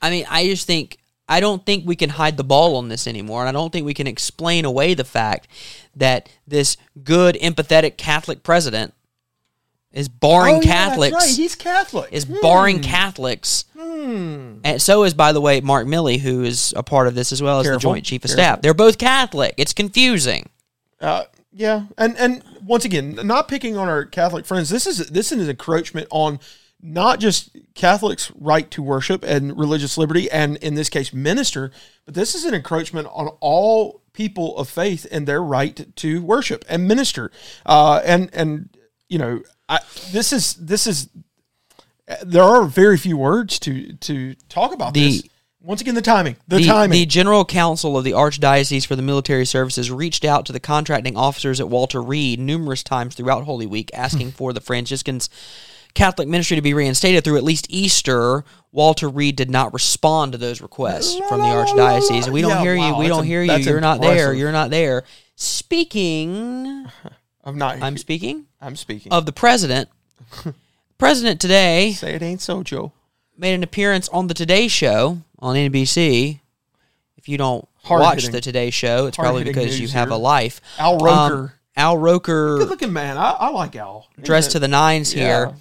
I 0.00 0.10
mean, 0.10 0.26
I 0.28 0.46
just 0.46 0.66
think 0.66 0.98
I 1.28 1.40
don't 1.40 1.64
think 1.64 1.86
we 1.86 1.96
can 1.96 2.10
hide 2.10 2.36
the 2.36 2.44
ball 2.44 2.76
on 2.76 2.88
this 2.88 3.06
anymore, 3.06 3.40
and 3.40 3.48
I 3.48 3.52
don't 3.52 3.72
think 3.72 3.86
we 3.86 3.94
can 3.94 4.06
explain 4.06 4.64
away 4.64 4.94
the 4.94 5.04
fact 5.04 5.48
that 5.96 6.28
this 6.46 6.76
good, 7.02 7.36
empathetic 7.36 7.96
Catholic 7.96 8.42
president 8.42 8.94
is 9.92 10.08
barring 10.08 10.56
Oh, 10.56 10.60
yeah, 10.60 10.72
Catholics. 10.72 11.12
That's 11.14 11.26
right. 11.26 11.36
He's 11.36 11.54
Catholic. 11.54 12.08
is 12.12 12.24
Hmm. 12.24 12.36
barring 12.42 12.80
Catholics. 12.80 13.64
Hmm. 13.78 14.58
And 14.64 14.82
so 14.82 15.04
is, 15.04 15.14
by 15.14 15.32
the 15.32 15.40
way, 15.40 15.60
Mark 15.60 15.86
Milley, 15.86 16.20
who 16.20 16.42
is 16.44 16.74
a 16.76 16.82
part 16.82 17.06
of 17.06 17.14
this 17.14 17.32
as 17.32 17.42
well 17.42 17.60
as 17.60 17.64
Careful. 17.66 17.78
the 17.78 17.82
Joint 17.94 18.04
Chief 18.04 18.24
of 18.24 18.28
Careful. 18.30 18.42
Staff. 18.42 18.62
They're 18.62 18.74
both 18.74 18.98
Catholic. 18.98 19.54
It's 19.56 19.72
confusing. 19.72 20.50
Uh, 21.00 21.24
yeah, 21.52 21.84
and 21.96 22.16
and 22.18 22.42
once 22.64 22.84
again, 22.84 23.18
not 23.24 23.48
picking 23.48 23.76
on 23.76 23.88
our 23.88 24.04
Catholic 24.04 24.44
friends. 24.44 24.68
This 24.68 24.86
is 24.86 24.98
this 25.08 25.32
is 25.32 25.42
an 25.44 25.48
encroachment 25.50 26.06
on 26.10 26.38
not 26.82 27.18
just 27.18 27.56
Catholics' 27.74 28.30
right 28.38 28.70
to 28.72 28.82
worship 28.82 29.24
and 29.24 29.58
religious 29.58 29.96
liberty, 29.96 30.30
and 30.30 30.56
in 30.58 30.74
this 30.74 30.90
case, 30.90 31.12
minister, 31.14 31.70
but 32.04 32.12
this 32.14 32.34
is 32.34 32.44
an 32.44 32.52
encroachment 32.54 33.08
on 33.12 33.28
all 33.40 34.02
people 34.12 34.56
of 34.58 34.68
faith 34.68 35.06
and 35.10 35.26
their 35.26 35.42
right 35.42 35.94
to 35.96 36.22
worship 36.22 36.64
and 36.68 36.86
minister. 36.86 37.30
Uh, 37.64 38.02
and 38.04 38.28
and 38.34 38.68
you 39.08 39.18
know, 39.18 39.40
I, 39.68 39.80
this 40.12 40.32
is 40.32 40.54
this 40.54 40.86
is 40.86 41.08
there 42.22 42.42
are 42.42 42.64
very 42.64 42.96
few 42.96 43.16
words 43.16 43.58
to 43.60 43.92
to 43.94 44.34
talk 44.48 44.72
about 44.72 44.94
The- 44.94 45.18
this. 45.18 45.22
Once 45.62 45.80
again, 45.80 45.96
the 45.96 46.02
timing, 46.02 46.36
the, 46.46 46.58
The, 46.58 46.64
timing. 46.66 46.92
the 46.92 47.06
General 47.06 47.44
Counsel 47.44 47.98
of 47.98 48.04
the 48.04 48.12
Archdiocese 48.12 48.86
for 48.86 48.94
the 48.94 49.02
Military 49.02 49.44
Services 49.44 49.90
reached 49.90 50.24
out 50.24 50.46
to 50.46 50.52
the 50.52 50.60
contracting 50.60 51.16
officers 51.16 51.58
at 51.58 51.68
Walter 51.68 52.00
Reed 52.00 52.38
numerous 52.38 52.84
times 52.84 53.16
throughout 53.16 53.42
Holy 53.42 53.66
Week, 53.66 53.90
asking 53.92 54.28
hmm. 54.30 54.36
for 54.36 54.52
the 54.52 54.60
Franciscans 54.60 55.28
Catholic 55.94 56.28
ministry 56.28 56.54
to 56.54 56.62
be 56.62 56.72
reinstated 56.72 57.24
through 57.24 57.38
at 57.38 57.42
least 57.42 57.66
Easter. 57.68 58.44
Walter 58.70 59.08
Reed 59.08 59.34
did 59.34 59.50
not 59.50 59.72
respond 59.72 60.30
to 60.32 60.38
those 60.38 60.60
requests 60.60 61.18
from 61.26 61.40
the 61.40 61.46
Archdiocese. 61.46 62.28
We 62.28 62.42
don't 62.42 62.50
Yeah, 62.50 62.60
hear 62.62 62.76
you. 62.76 62.96
We 62.96 63.08
don't 63.08 63.24
a- 63.24 63.26
hear 63.26 63.42
you. 63.42 63.56
You're 63.56 63.80
not 63.80 64.00
there. 64.00 64.32
You're 64.32 64.52
not 64.52 64.70
there. 64.70 65.02
Speaking, 65.34 66.86
I'm 67.46 67.56
not. 67.56 67.80
I'm 67.80 67.96
speaking 67.96 68.44
I'm 68.60 68.76
speaking. 68.76 69.12
of 69.12 69.24
the 69.24 69.32
president. 69.32 69.88
President 70.98 71.40
today 71.40 71.92
Say 71.92 72.14
it 72.14 72.22
ain't 72.22 72.40
so, 72.40 72.62
Joe. 72.62 72.92
made 73.36 73.54
an 73.54 73.62
appearance 73.62 74.08
on 74.08 74.28
the 74.28 74.34
Today 74.34 74.66
Show 74.66 75.18
on 75.38 75.54
NBC. 75.54 76.40
If 77.18 77.28
you 77.28 77.36
don't 77.36 77.62
watch 77.88 78.02
Hard-hitting. 78.02 78.30
the 78.32 78.40
Today 78.40 78.70
Show, 78.70 79.06
it's 79.06 79.16
probably 79.16 79.42
Hard-hitting 79.44 79.62
because 79.62 79.78
you 79.78 79.84
news 79.84 79.92
have 79.92 80.08
here. 80.08 80.14
a 80.14 80.18
life. 80.18 80.60
Al 80.78 80.96
Roker. 80.98 81.34
Um, 81.34 81.52
Al 81.76 81.98
Roker, 81.98 82.56
good 82.58 82.70
looking 82.70 82.92
man. 82.94 83.18
I, 83.18 83.30
I 83.32 83.48
like 83.50 83.76
Al. 83.76 84.08
Dressed 84.22 84.52
to 84.52 84.58
the 84.58 84.68
nines 84.68 85.12
here. 85.12 85.52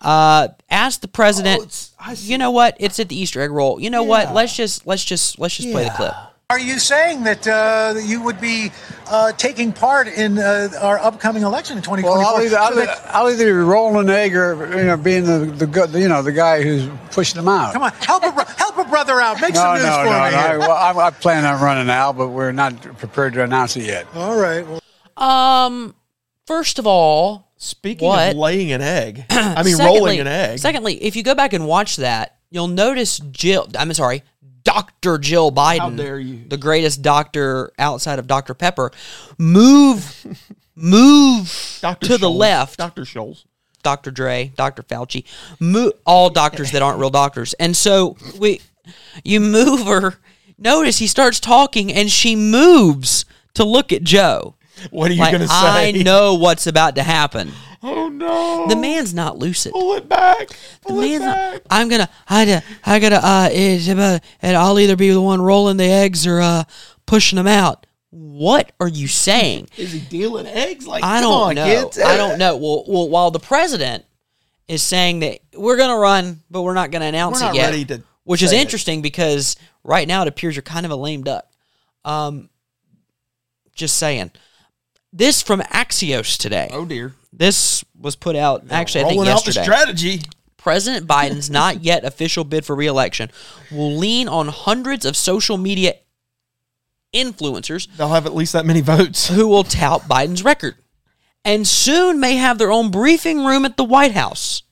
uh, 0.00 0.48
asked 0.68 1.00
the 1.00 1.08
president. 1.08 1.60
Oh, 1.60 1.62
it's- 1.62 1.94
I 1.98 2.12
see. 2.14 2.30
you 2.32 2.36
know 2.36 2.50
what? 2.50 2.76
It's 2.78 3.00
at 3.00 3.08
the 3.08 3.18
Easter 3.18 3.40
egg 3.40 3.50
roll. 3.50 3.80
You 3.80 3.88
know 3.88 4.02
what? 4.02 4.34
Let's 4.34 4.54
just 4.54 4.86
let's 4.86 5.02
just 5.04 5.38
let's 5.38 5.56
just 5.56 5.70
play 5.70 5.84
the 5.84 5.88
Yeah. 5.88 5.96
clip. 5.96 6.14
Are 6.52 6.58
you 6.58 6.78
saying 6.78 7.22
that 7.24 7.48
uh, 7.48 7.94
you 7.98 8.20
would 8.22 8.38
be 8.38 8.70
uh, 9.06 9.32
taking 9.32 9.72
part 9.72 10.06
in 10.06 10.38
uh, 10.38 10.68
our 10.82 10.98
upcoming 10.98 11.44
election 11.44 11.78
in 11.78 11.82
2024? 11.82 12.18
Well, 12.18 12.36
I'll 12.36 12.42
either, 12.44 12.58
I'll, 12.58 12.68
So 12.72 12.76
either, 12.76 12.84
that- 12.84 13.06
I'll 13.14 13.30
either 13.30 13.46
be 13.46 13.52
rolling 13.52 13.96
an 14.04 14.10
egg 14.10 14.36
or 14.36 14.76
you 14.78 14.84
know 14.84 14.98
being 14.98 15.24
the, 15.24 15.46
the 15.46 15.66
gu- 15.66 15.98
you 15.98 16.08
know 16.08 16.20
the 16.20 16.30
guy 16.30 16.60
who's 16.62 16.90
pushing 17.10 17.36
them 17.38 17.48
out. 17.48 17.72
come 17.72 17.80
on, 17.84 17.92
help 17.92 18.22
a, 18.22 18.30
help 18.56 18.76
a 18.76 18.84
brother 18.84 19.18
out. 19.18 19.40
Make 19.40 19.54
No, 19.54 19.60
some 19.60 19.74
news 19.76 19.84
no, 19.84 19.96
for 19.96 20.04
no. 20.04 20.10
me 20.10 20.14
I, 20.14 20.56
well, 20.58 20.72
I, 20.72 21.06
I 21.06 21.10
plan 21.10 21.46
on 21.46 21.58
running 21.62 21.86
now, 21.86 22.12
but 22.12 22.28
we're 22.28 22.52
not 22.52 22.82
prepared 22.98 23.32
to 23.32 23.42
announce 23.44 23.74
it 23.78 23.84
yet. 23.86 24.06
All 24.14 24.38
right. 24.38 24.66
Well, 24.66 24.82
Um, 25.26 25.94
first 26.46 26.78
of 26.78 26.86
all, 26.86 27.48
Speaking 27.56 28.08
What? 28.08 28.32
of 28.32 28.36
laying 28.36 28.72
an 28.72 28.82
egg, 28.82 29.24
I 29.30 29.62
mean 29.62 29.76
secondly- 29.76 29.98
rolling 30.00 30.20
an 30.20 30.26
egg. 30.26 30.58
Secondly, 30.58 31.02
if 31.02 31.16
you 31.16 31.22
go 31.22 31.34
back 31.34 31.54
and 31.54 31.66
watch 31.66 31.96
that, 31.96 32.36
you'll 32.50 32.68
notice 32.68 33.20
Jill. 33.30 33.68
I'm 33.78 33.94
sorry, 33.94 34.22
Doctor 34.64 35.18
Jill 35.18 35.50
Biden. 35.52 35.78
How 35.78 35.90
dare 35.90 36.18
you. 36.18 36.44
The 36.48 36.56
greatest 36.56 37.02
doctor 37.02 37.72
outside 37.78 38.18
of 38.18 38.26
Dr. 38.26 38.54
Pepper. 38.54 38.90
Move, 39.38 40.26
move 40.74 41.78
Dr. 41.80 42.06
to 42.06 42.18
the 42.18 42.30
left. 42.30 42.78
Dr. 42.78 43.02
Scholl's. 43.02 43.44
Dr. 43.82 44.12
Dre, 44.12 44.52
Dr. 44.56 44.84
Fauci, 44.84 45.24
mo- 45.58 45.90
all 46.06 46.30
doctors 46.30 46.70
that 46.70 46.82
aren't 46.82 47.00
real 47.00 47.10
doctors. 47.10 47.52
And 47.54 47.76
so 47.76 48.16
we, 48.38 48.60
you 49.24 49.40
move 49.40 49.86
her. 49.86 50.14
Notice 50.56 50.98
he 50.98 51.08
starts 51.08 51.40
talking 51.40 51.92
and 51.92 52.08
she 52.08 52.36
moves 52.36 53.24
to 53.54 53.64
look 53.64 53.92
at 53.92 54.04
Joe. 54.04 54.54
What 54.90 55.10
are 55.10 55.14
you 55.14 55.20
Like 55.20 55.32
going 55.32 55.42
to 55.42 55.48
say? 55.48 55.88
I 55.88 55.90
know 55.90 56.34
what's 56.34 56.68
about 56.68 56.94
to 56.94 57.02
happen. 57.02 57.50
Oh 57.82 58.08
no! 58.08 58.66
The 58.68 58.76
man's 58.76 59.12
not 59.12 59.38
lucid. 59.38 59.72
pull 59.72 59.94
it 59.94 60.08
back. 60.08 60.48
The 60.48 60.54
Pull 60.88 61.00
it 61.00 61.08
man's 61.08 61.24
not, 61.24 61.34
back. 61.34 61.62
I'm 61.70 61.88
gonna, 61.88 62.08
I, 62.28 62.44
gotta- 62.46 62.64
I 62.84 62.98
gotta, 63.00 63.16
uh, 63.16 63.48
it's 63.52 63.88
about, 63.88 64.20
and 64.40 64.56
I'll 64.56 64.78
either 64.78 64.94
be 64.96 65.10
the 65.10 65.20
one 65.20 65.42
rolling 65.42 65.76
the 65.78 65.84
eggs 65.84 66.26
or 66.26 66.40
uh, 66.40 66.64
pushing 67.06 67.36
them 67.36 67.48
out. 67.48 67.86
What 68.10 68.70
are 68.78 68.88
you 68.88 69.08
saying? 69.08 69.68
Is 69.76 69.92
he 69.92 70.00
dealing 70.00 70.46
eggs? 70.46 70.86
Like 70.86 71.02
I 71.02 71.20
don't 71.20 71.32
on, 71.32 71.54
know. 71.56 71.64
kids. 71.64 71.98
I 71.98 72.16
don't 72.16 72.38
know. 72.38 72.56
Well, 72.56 72.84
well, 72.86 73.08
while 73.08 73.30
the 73.30 73.40
president 73.40 74.04
is 74.68 74.82
saying 74.82 75.20
that 75.20 75.40
we're 75.56 75.76
going 75.78 75.88
to 75.90 75.96
run, 75.96 76.42
but 76.50 76.62
we're 76.62 76.74
not 76.74 76.90
going 76.90 77.00
to 77.00 77.08
announce 77.08 77.40
not 77.40 77.54
it 77.56 77.88
yet, 77.88 78.00
which 78.24 78.42
is 78.42 78.50
say 78.50 78.58
it. 78.58 78.62
interesting 78.62 79.00
because 79.02 79.56
right 79.82 80.06
now 80.06 80.22
it 80.22 80.28
appears 80.28 80.54
you're 80.54 80.62
kind 80.62 80.84
of 80.84 80.92
a 80.92 80.96
lame 80.96 81.24
duck. 81.24 81.46
Um, 82.04 82.50
just 83.74 83.96
saying. 83.96 84.30
This 85.12 85.42
from 85.42 85.60
Axios 85.60 86.38
today. 86.38 86.68
Oh 86.70 86.84
dear. 86.84 87.14
This 87.32 87.84
was 87.98 88.16
put 88.16 88.36
out 88.36 88.64
actually 88.70 89.04
I 89.04 89.08
think 89.08 89.16
Rolling 89.18 89.32
out 89.32 89.44
the 89.44 89.52
yesterday. 89.52 89.64
strategy. 89.64 90.22
President 90.56 91.06
Biden's 91.06 91.50
not 91.60 91.82
yet 91.82 92.04
official 92.04 92.44
bid 92.44 92.64
for 92.64 92.76
reelection 92.76 93.30
will 93.70 93.96
lean 93.96 94.28
on 94.28 94.48
hundreds 94.48 95.04
of 95.04 95.16
social 95.16 95.56
media 95.56 95.94
influencers 97.14 97.88
They'll 97.96 98.08
have 98.08 98.26
at 98.26 98.34
least 98.34 98.52
that 98.52 98.64
many 98.66 98.80
votes. 98.80 99.28
who 99.28 99.46
will 99.48 99.64
tout 99.64 100.02
Biden's 100.02 100.44
record 100.44 100.76
and 101.44 101.66
soon 101.66 102.20
may 102.20 102.36
have 102.36 102.58
their 102.58 102.70
own 102.72 102.90
briefing 102.90 103.44
room 103.44 103.64
at 103.64 103.76
the 103.76 103.84
White 103.84 104.12
House. 104.12 104.62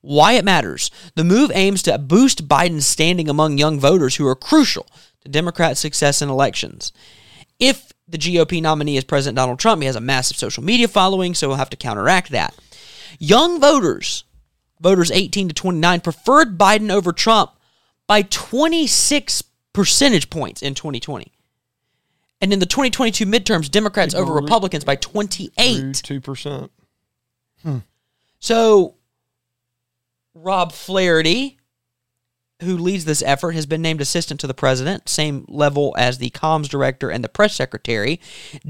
Why 0.00 0.32
it 0.32 0.44
matters. 0.44 0.90
The 1.14 1.24
move 1.24 1.50
aims 1.54 1.82
to 1.82 1.98
boost 1.98 2.48
Biden's 2.48 2.86
standing 2.86 3.28
among 3.28 3.58
young 3.58 3.78
voters 3.78 4.16
who 4.16 4.26
are 4.26 4.34
crucial 4.36 4.86
to 5.22 5.28
Democrat 5.28 5.76
success 5.76 6.22
in 6.22 6.28
elections. 6.30 6.92
If 7.58 7.92
the 8.08 8.18
GOP 8.18 8.62
nominee 8.62 8.96
is 8.96 9.04
President 9.04 9.36
Donald 9.36 9.58
Trump, 9.58 9.82
he 9.82 9.86
has 9.86 9.96
a 9.96 10.00
massive 10.00 10.36
social 10.36 10.62
media 10.62 10.88
following, 10.88 11.34
so 11.34 11.48
we'll 11.48 11.56
have 11.56 11.70
to 11.70 11.76
counteract 11.76 12.30
that. 12.30 12.54
Young 13.18 13.60
voters, 13.60 14.24
voters 14.80 15.10
18 15.10 15.48
to 15.48 15.54
29, 15.54 16.00
preferred 16.00 16.58
Biden 16.58 16.90
over 16.90 17.12
Trump 17.12 17.52
by 18.06 18.22
26 18.22 19.42
percentage 19.72 20.30
points 20.30 20.62
in 20.62 20.74
2020. 20.74 21.32
And 22.40 22.52
in 22.52 22.58
the 22.58 22.66
2022 22.66 23.24
midterms, 23.26 23.70
Democrats 23.70 24.14
over 24.14 24.32
Republicans 24.32 24.84
by 24.84 24.96
28. 24.96 25.94
Two 26.02 26.20
percent. 26.20 26.70
So, 28.38 28.94
Rob 30.34 30.72
Flaherty, 30.72 31.55
who 32.62 32.76
leads 32.76 33.04
this 33.04 33.22
effort, 33.22 33.52
has 33.52 33.66
been 33.66 33.82
named 33.82 34.00
assistant 34.00 34.40
to 34.40 34.46
the 34.46 34.54
president, 34.54 35.08
same 35.08 35.44
level 35.48 35.94
as 35.98 36.18
the 36.18 36.30
comms 36.30 36.68
director 36.68 37.10
and 37.10 37.22
the 37.22 37.28
press 37.28 37.54
secretary. 37.54 38.18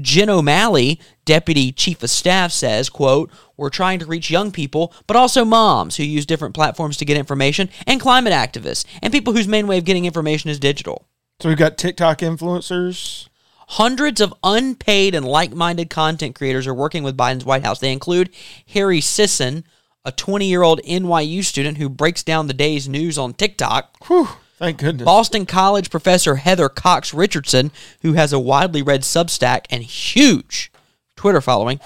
Jen 0.01 0.29
O'Malley, 0.29 0.99
deputy 1.23 1.71
chief 1.71 2.03
of 2.03 2.09
staff, 2.09 2.51
says, 2.51 2.89
quote, 2.89 3.31
we're 3.55 3.69
trying 3.69 3.99
to 3.99 4.05
reach 4.05 4.29
young 4.29 4.51
people, 4.51 4.93
but 5.07 5.15
also 5.15 5.45
moms 5.45 5.95
who 5.95 6.03
use 6.03 6.25
different 6.25 6.53
platforms 6.53 6.97
to 6.97 7.05
get 7.05 7.17
information, 7.17 7.69
and 7.85 8.01
climate 8.01 8.33
activists, 8.33 8.85
and 9.01 9.13
people 9.13 9.33
whose 9.33 9.47
main 9.47 9.67
way 9.67 9.77
of 9.77 9.85
getting 9.85 10.05
information 10.05 10.49
is 10.49 10.59
digital. 10.59 11.07
So 11.39 11.49
we've 11.49 11.57
got 11.57 11.77
TikTok 11.77 12.19
influencers. 12.19 13.29
Hundreds 13.71 14.21
of 14.21 14.33
unpaid 14.43 15.13
and 15.13 15.25
like 15.25 15.53
minded 15.53 15.89
content 15.89 16.35
creators 16.35 16.67
are 16.67 16.73
working 16.73 17.03
with 17.03 17.17
Biden's 17.17 17.45
White 17.45 17.63
House. 17.63 17.79
They 17.79 17.91
include 17.91 18.29
Harry 18.73 19.01
Sisson, 19.01 19.65
a 20.07 20.11
20 20.13 20.47
year 20.47 20.63
old 20.63 20.81
NYU 20.83 21.43
student 21.43 21.77
who 21.77 21.89
breaks 21.89 22.23
down 22.23 22.47
the 22.47 22.53
day's 22.53 22.87
news 22.87 23.17
on 23.17 23.33
TikTok. 23.33 24.07
Whew, 24.07 24.29
thank 24.57 24.79
goodness. 24.79 25.03
Boston 25.05 25.45
College 25.45 25.89
professor 25.91 26.37
Heather 26.37 26.69
Cox 26.69 27.13
Richardson, 27.13 27.71
who 28.01 28.13
has 28.13 28.31
a 28.31 28.39
widely 28.39 28.81
read 28.81 29.01
Substack 29.01 29.65
and 29.69 29.83
huge 29.83 30.71
Twitter 31.17 31.41
following. 31.41 31.81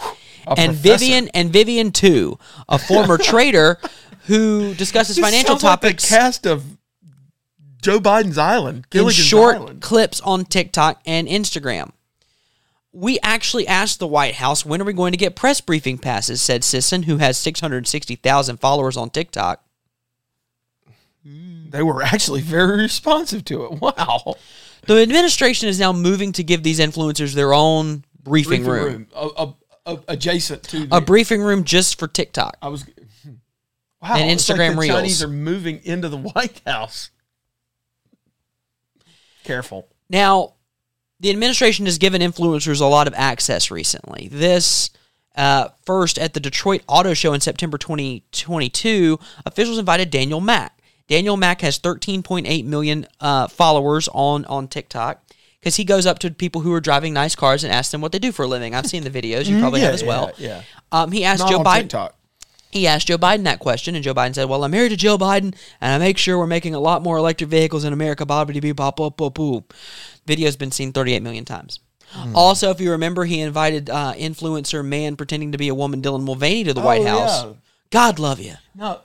and 0.46 0.56
professor. 0.56 0.74
Vivian 0.74 1.30
and 1.34 1.52
Vivian 1.52 1.92
Tu, 1.92 2.38
a 2.70 2.78
former 2.78 3.18
trader 3.18 3.80
who 4.28 4.76
discusses 4.76 5.16
This 5.16 5.26
financial 5.26 5.56
like 5.56 5.62
topics 5.62 6.08
the 6.08 6.16
cast 6.16 6.46
of 6.46 6.64
Joe 7.82 8.00
Biden's 8.00 8.38
Island, 8.38 8.78
in 8.78 8.86
Gilligan's 8.92 9.16
short 9.16 9.56
Island. 9.56 9.82
clips 9.82 10.22
on 10.22 10.46
TikTok 10.46 11.02
and 11.08 11.28
Instagram. 11.28 11.92
We 12.94 13.20
actually 13.22 13.68
asked 13.68 14.00
the 14.00 14.08
White 14.08 14.36
House 14.36 14.66
when 14.66 14.82
are 14.82 14.86
we 14.86 14.94
going 14.94 15.14
to 15.14 15.18
get 15.18 15.36
press 15.36 15.62
briefing 15.62 15.98
passes, 15.98 16.42
said 16.42 16.64
Sisson, 16.64 17.04
who 17.04 17.18
has 17.18 17.38
660,000 17.38 18.58
followers 18.58 18.98
on 18.98 19.10
TikTok. 19.10 19.64
Mm. 21.26 21.72
They 21.72 21.84
were 21.84 22.02
actually 22.04 22.42
very 22.42 22.78
responsive 22.82 23.46
to 23.46 23.66
it. 23.66 23.82
Wow. 23.82 24.36
The 24.88 25.02
administration 25.02 25.70
is 25.70 25.80
now 25.80 25.94
moving 25.94 26.32
to 26.34 26.44
give 26.44 26.64
these 26.64 26.80
influencers 26.80 27.34
their 27.34 27.54
own 27.54 28.04
briefing, 28.24 28.66
room. 28.66 29.08
A, 29.16 29.30
a, 29.38 29.54
a, 29.86 30.00
adjacent 30.08 30.64
to 30.64 30.88
A 30.92 31.00
briefing 31.00 31.42
room 31.42 31.64
just 31.64 32.00
for 32.00 32.08
TikTok. 32.08 32.58
I 32.62 32.68
was. 32.68 32.84
Hmm. 33.24 33.34
Wow, 34.02 34.16
And 34.16 34.32
it's 34.32 34.50
like 34.50 34.60
Instagram 34.60 34.74
the 34.74 34.82
Reels. 34.82 34.96
Chinese 34.96 35.24
are 35.24 35.28
moving 35.28 35.82
into 35.84 36.10
the 36.10 36.18
White 36.18 36.62
House. 36.66 37.12
Careful. 39.44 39.88
Now, 40.10 40.54
the 41.22 41.30
administration 41.30 41.86
has 41.86 41.98
given 41.98 42.22
influencers 42.22 42.82
a 42.82 42.86
lot 42.86 43.08
of 43.08 43.14
access 43.16 43.70
recently. 43.72 44.28
This 44.32 44.90
uh, 45.36 45.70
first 45.86 46.18
at 46.20 46.34
the 46.34 46.40
Detroit 46.40 46.82
Auto 46.88 47.14
Show 47.14 47.34
in 47.34 47.40
September 47.42 47.78
2022, 47.78 49.20
officials 49.46 49.78
invited 49.78 50.10
Daniel 50.10 50.42
Mack. 50.42 50.78
Daniel 51.08 51.38
Mack 51.38 51.62
has 51.62 51.78
13.8 51.80 52.66
million 52.66 53.06
uh, 53.20 53.48
followers 53.48 54.10
on 54.14 54.46
on 54.46 54.68
TikTok 54.68 55.22
because 55.60 55.76
he 55.76 55.84
goes 55.84 56.06
up 56.06 56.20
to 56.20 56.32
people 56.32 56.62
who 56.62 56.74
are 56.74 56.80
driving 56.82 57.14
nice 57.14 57.36
cars 57.36 57.64
and 57.64 57.72
asks 57.74 57.92
them 57.92 58.02
what 58.02 58.12
they 58.12 58.20
do 58.20 58.32
for 58.32 58.44
a 58.44 58.48
living. 58.48 58.74
I've 58.74 58.88
seen 58.88 59.04
the 59.04 59.10
videos. 59.12 59.46
You 59.48 59.60
probably 59.60 59.82
Mm, 59.82 59.84
yeah, 59.84 59.86
have 59.88 59.94
as 59.96 60.04
well. 60.04 60.32
yeah, 60.38 60.48
yeah. 60.48 60.62
Um, 60.92 61.12
he 61.12 61.24
asked 61.26 61.42
Not 61.42 61.52
Joe 61.52 61.60
Biden. 61.64 61.82
TikTok. 61.82 62.16
He 62.72 62.88
asked 62.88 63.08
Joe 63.08 63.18
Biden 63.18 63.44
that 63.44 63.60
question, 63.60 63.96
and 63.96 64.04
Joe 64.04 64.14
Biden 64.14 64.34
said, 64.34 64.48
"Well, 64.48 64.64
I'm 64.64 64.72
married 64.72 64.90
to 64.90 64.96
Joe 64.96 65.18
Biden, 65.18 65.54
and 65.82 65.94
I 65.94 65.98
make 65.98 66.18
sure 66.18 66.38
we're 66.38 66.48
making 66.48 66.74
a 66.74 66.80
lot 66.80 67.04
more 67.04 67.18
electric 67.18 67.50
vehicles 67.50 67.84
in 67.84 67.92
America." 67.92 68.26
Blah 68.26 68.46
blah 68.46 68.60
blah 68.62 68.92
blah 68.92 69.10
blah 69.10 69.30
blah. 69.30 69.60
Video's 70.26 70.56
been 70.56 70.72
seen 70.72 70.92
38 70.94 71.22
million 71.24 71.46
times. 71.46 71.80
Hmm. 72.10 72.36
Also, 72.36 72.70
if 72.72 72.82
you 72.82 72.92
remember, 72.92 73.24
he 73.26 73.40
invited 73.40 73.90
uh, 73.90 74.14
influencer 74.18 74.84
man 74.86 75.16
pretending 75.16 75.54
to 75.54 75.58
be 75.58 75.70
a 75.70 75.76
woman, 75.76 76.02
Dylan 76.02 76.24
Mulvaney, 76.24 76.66
to 76.66 76.74
the 76.74 76.82
White 76.82 77.02
Oh, 77.02 77.06
House. 77.08 77.44
yeah. 77.46 77.54
God 77.90 78.20
love 78.20 78.40
you. 78.40 78.54
No, 78.76 79.00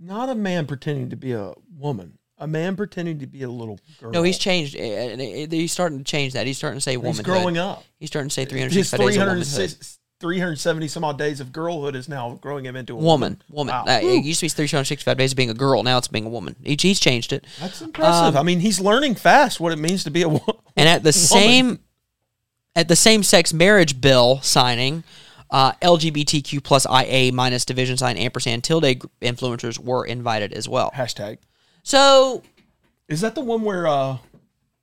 not 0.00 0.28
a 0.28 0.34
man 0.34 0.66
pretending 0.66 1.10
to 1.10 1.16
be 1.16 1.32
a 1.32 1.52
woman. 1.78 2.18
A 2.38 2.46
man 2.46 2.76
pretending 2.76 3.20
to 3.20 3.26
be 3.26 3.42
a 3.42 3.48
little 3.48 3.80
girl. 3.98 4.10
No, 4.10 4.22
he's 4.22 4.36
changed. 4.36 4.76
uh, 4.76 4.80
uh, 4.80 5.16
He's 5.50 5.72
starting 5.72 5.98
to 5.98 6.04
change 6.04 6.34
that. 6.34 6.46
He's 6.46 6.58
starting 6.58 6.76
to 6.76 6.82
say 6.82 6.98
woman. 6.98 7.12
He's 7.12 7.20
growing 7.22 7.56
up. 7.56 7.82
He's 7.98 8.10
starting 8.10 8.28
to 8.28 8.34
say 8.34 8.42
His 8.42 8.50
365 8.50 9.00
days 9.00 9.16
of 9.16 9.22
306 9.22 9.58
womanhood. 9.58 9.86
370 10.20 10.88
some 10.88 11.04
odd 11.04 11.18
days 11.18 11.40
of 11.40 11.52
girlhood 11.52 11.94
is 11.94 12.08
now 12.08 12.38
growing 12.40 12.64
him 12.64 12.74
into 12.76 12.94
a 12.94 12.96
Woman, 12.96 13.42
woman. 13.50 13.74
Wow. 13.74 13.84
Uh, 13.86 14.00
it 14.02 14.24
used 14.24 14.40
to 14.40 14.46
be 14.46 14.48
365 14.48 15.16
days 15.18 15.32
of 15.32 15.36
being 15.36 15.50
a 15.50 15.54
girl. 15.54 15.82
Now 15.82 15.98
it's 15.98 16.08
being 16.08 16.24
a 16.24 16.30
woman. 16.30 16.56
He's, 16.62 16.80
he's 16.80 17.00
changed 17.00 17.32
it. 17.32 17.44
That's 17.60 17.82
impressive. 17.82 18.34
Um, 18.34 18.36
I 18.36 18.42
mean, 18.42 18.60
he's 18.60 18.80
learning 18.80 19.16
fast 19.16 19.60
what 19.60 19.72
it 19.72 19.78
means 19.78 20.04
to 20.04 20.10
be 20.10 20.22
a 20.22 20.28
woman. 20.28 20.42
And 20.76 20.88
at 20.88 21.02
the 21.02 21.12
same 21.12 21.80
at 22.74 22.88
the 22.88 22.96
same 22.96 23.22
sex 23.22 23.52
marriage 23.52 24.00
bill 24.00 24.40
signing, 24.42 25.04
uh, 25.50 25.72
LGBTQ 25.82 26.62
plus 26.62 26.86
IA 26.86 27.32
minus 27.32 27.64
division 27.64 27.96
sign 27.96 28.16
ampersand 28.16 28.64
tilde 28.64 28.84
influencers 29.22 29.78
were 29.78 30.04
invited 30.04 30.52
as 30.52 30.68
well. 30.68 30.90
Hashtag. 30.94 31.38
So 31.82 32.42
Is 33.08 33.20
that 33.20 33.34
the 33.34 33.40
one 33.42 33.62
where? 33.62 33.86
uh 33.86 34.18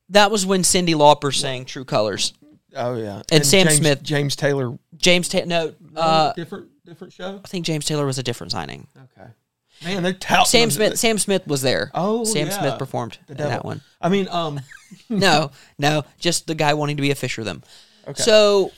that 0.10 0.30
was 0.32 0.46
when 0.46 0.62
Cyndi 0.62 0.93
Lauper 0.93 1.34
sang 1.34 1.65
"True 1.65 1.86
Colors." 1.86 2.34
Oh 2.76 2.96
yeah. 2.96 3.22
And 3.32 3.46
Sam 3.46 3.68
James, 3.68 3.78
Smith. 3.78 4.04
James 4.04 4.36
Taylor. 4.36 4.78
James 4.98 5.30
Ta- 5.30 5.46
no, 5.46 5.74
uh, 5.96 6.34
different. 6.34 6.70
different 6.86 7.14
show? 7.14 7.40
I 7.44 7.48
think 7.48 7.66
James 7.66 7.86
Taylor 7.86 8.06
was 8.06 8.18
a 8.18 8.24
different 8.24 8.52
signing. 8.52 8.88
Okay. 8.98 9.30
Man, 9.84 10.04
they're 10.04 10.14
touting 10.14 10.46
Sam. 10.46 10.72
Smith. 10.72 10.98
Sam 10.98 11.18
Smith 11.18 11.46
was 11.48 11.62
there. 11.62 11.92
Oh, 11.94 12.24
Sam 12.24 12.48
yeah. 12.48 12.60
Smith 12.60 12.80
performed 12.80 13.18
in 13.28 13.38
that 13.38 13.66
one. 13.66 13.82
I 14.02 14.10
mean, 14.10 14.28
um, 14.30 14.62
no, 15.10 15.52
no, 15.78 16.04
just 16.20 16.48
the 16.48 16.56
guy 16.56 16.74
wanting 16.74 16.96
to 16.98 17.02
be 17.02 17.12
a 17.12 17.16
fisher 17.16 17.44
them. 17.44 17.64
Okay. 18.08 18.22
So, 18.22 18.72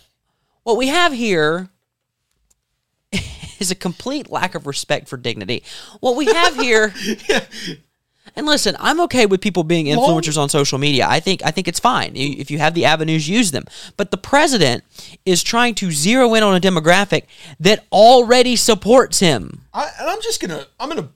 what 0.63 0.77
we 0.77 0.87
have 0.87 1.13
here 1.13 1.69
is 3.59 3.71
a 3.71 3.75
complete 3.75 4.29
lack 4.31 4.55
of 4.55 4.67
respect 4.67 5.07
for 5.07 5.17
dignity. 5.17 5.63
What 5.99 6.15
we 6.15 6.25
have 6.25 6.55
here, 6.55 6.93
and 8.35 8.45
listen, 8.45 8.75
I'm 8.79 8.99
okay 9.01 9.25
with 9.25 9.41
people 9.41 9.63
being 9.63 9.85
influencers 9.85 10.37
on 10.37 10.49
social 10.49 10.77
media. 10.77 11.07
I 11.07 11.19
think 11.19 11.41
I 11.45 11.51
think 11.51 11.67
it's 11.67 11.79
fine 11.79 12.13
if 12.15 12.51
you 12.51 12.59
have 12.59 12.73
the 12.73 12.85
avenues, 12.85 13.29
use 13.29 13.51
them. 13.51 13.65
But 13.97 14.11
the 14.11 14.17
president 14.17 14.83
is 15.25 15.43
trying 15.43 15.75
to 15.75 15.91
zero 15.91 16.33
in 16.33 16.43
on 16.43 16.55
a 16.55 16.59
demographic 16.59 17.23
that 17.59 17.85
already 17.91 18.55
supports 18.55 19.19
him. 19.19 19.61
I, 19.73 19.89
and 19.99 20.09
I'm 20.09 20.21
just 20.21 20.41
gonna, 20.41 20.65
I'm 20.79 20.89
gonna, 20.89 21.09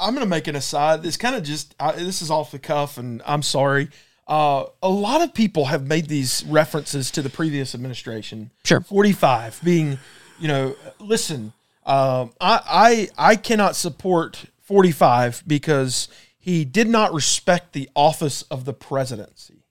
I'm 0.00 0.14
gonna 0.14 0.26
make 0.26 0.48
an 0.48 0.56
aside. 0.56 1.04
It's 1.04 1.16
kind 1.16 1.36
of 1.36 1.42
just, 1.42 1.74
I, 1.78 1.92
this 1.92 2.22
is 2.22 2.30
off 2.30 2.50
the 2.50 2.58
cuff, 2.58 2.98
and 2.98 3.22
I'm 3.26 3.42
sorry. 3.42 3.88
Uh, 4.26 4.66
a 4.82 4.88
lot 4.88 5.20
of 5.20 5.34
people 5.34 5.66
have 5.66 5.86
made 5.86 6.06
these 6.06 6.44
references 6.46 7.10
to 7.10 7.22
the 7.22 7.28
previous 7.28 7.74
administration. 7.74 8.50
Sure. 8.64 8.80
45 8.80 9.60
being, 9.62 9.98
you 10.38 10.48
know, 10.48 10.76
listen, 11.00 11.52
um, 11.84 12.32
I, 12.40 13.08
I, 13.18 13.32
I 13.32 13.36
cannot 13.36 13.76
support 13.76 14.44
45 14.62 15.42
because 15.46 16.08
he 16.42 16.64
did 16.64 16.88
not 16.88 17.14
respect 17.14 17.72
the 17.72 17.88
office 17.94 18.42
of 18.42 18.64
the 18.64 18.72
presidency. 18.72 19.62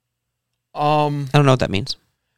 I 1.33 1.37
don't 1.37 1.45
know 1.45 1.51
what 1.51 1.59
that 1.59 1.69
means. 1.69 1.97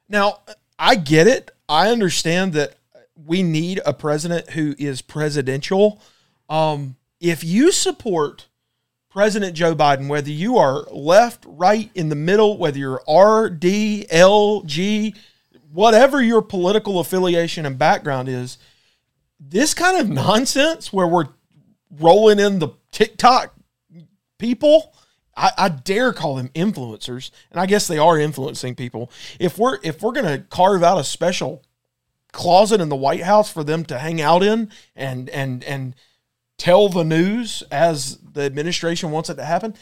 Now, 0.10 0.40
I 0.80 0.96
get 0.96 1.28
it. 1.28 1.52
I 1.70 1.92
understand 1.92 2.54
that 2.54 2.74
we 3.16 3.44
need 3.44 3.80
a 3.86 3.94
president 3.94 4.50
who 4.50 4.74
is 4.80 5.04
presidential. 5.04 6.02
Um, 6.50 6.96
if 7.20 7.44
you 7.44 7.72
support 7.72 8.48
President 9.08 9.56
Joe 9.56 9.76
Biden, 9.76 10.08
whether 10.08 10.32
you 10.32 10.58
are 10.58 10.82
left, 10.92 11.46
right, 11.48 11.92
in 11.94 12.10
the 12.10 12.16
middle, 12.16 12.58
whether 12.58 12.80
you're 12.80 13.04
R, 13.08 13.52
D, 13.52 14.08
L, 14.10 14.62
G, 14.62 15.14
whatever 15.72 16.24
your 16.24 16.42
political 16.42 17.00
affiliation 17.00 17.68
and 17.68 17.78
background 17.78 18.30
is, 18.30 18.58
this 19.40 19.76
kind 19.76 20.00
of 20.00 20.10
nonsense 20.10 20.92
where 20.92 21.06
we're 21.06 21.30
rolling 21.92 22.40
in 22.40 22.58
the 22.58 22.70
TikTok 22.90 23.54
people, 24.44 24.94
I, 25.38 25.52
I 25.58 25.70
dare 25.70 26.12
call 26.12 26.36
them 26.36 26.50
influencers, 26.50 27.32
and 27.50 27.62
I 27.62 27.66
guess 27.66 27.88
they 27.88 27.98
are 27.98 28.20
influencing 28.20 28.76
people. 28.76 29.10
If 29.40 29.58
we're 29.58 29.80
if 29.84 30.02
we're 30.02 30.12
gonna 30.12 30.40
carve 30.40 30.84
out 30.84 31.00
a 31.00 31.04
special 31.06 31.64
closet 32.34 32.82
in 32.82 32.90
the 32.90 32.96
White 32.96 33.24
House 33.24 33.50
for 33.50 33.64
them 33.64 33.86
to 33.86 33.98
hang 33.98 34.20
out 34.20 34.44
in 34.44 34.70
and 34.98 35.30
and 35.30 35.64
and 35.64 35.96
tell 36.58 36.90
the 36.90 37.06
news 37.06 37.64
as 37.72 38.18
the 38.18 38.42
administration 38.42 39.12
wants 39.12 39.30
it 39.30 39.36
to 39.36 39.46
happen, 39.46 39.76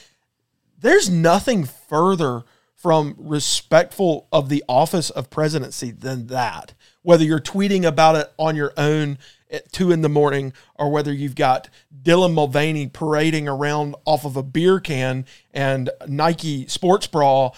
there's 0.78 1.10
nothing 1.10 1.66
further 1.66 2.44
from 2.76 3.16
respectful 3.18 4.28
of 4.32 4.48
the 4.48 4.64
office 4.70 5.10
of 5.10 5.32
presidency 5.32 5.90
than 5.90 6.28
that. 6.28 6.76
Whether 7.02 7.24
you're 7.24 7.40
tweeting 7.40 7.84
about 7.84 8.16
it 8.16 8.32
on 8.38 8.56
your 8.56 8.74
own 8.78 9.18
at 9.52 9.72
two 9.72 9.92
in 9.92 10.02
the 10.02 10.10
morning, 10.10 10.54
or 10.76 10.90
whether 10.90 11.14
you've 11.14 11.36
got 11.36 11.70
Dylan 12.02 12.34
Mulvaney 12.34 12.88
parading 12.88 13.48
around 13.48 13.96
off 14.06 14.26
of 14.26 14.38
a 14.38 14.44
beer 14.44 14.80
can 14.80 15.26
and 15.54 15.90
Nike 16.08 16.68
sports 16.68 17.08
bra 17.08 17.52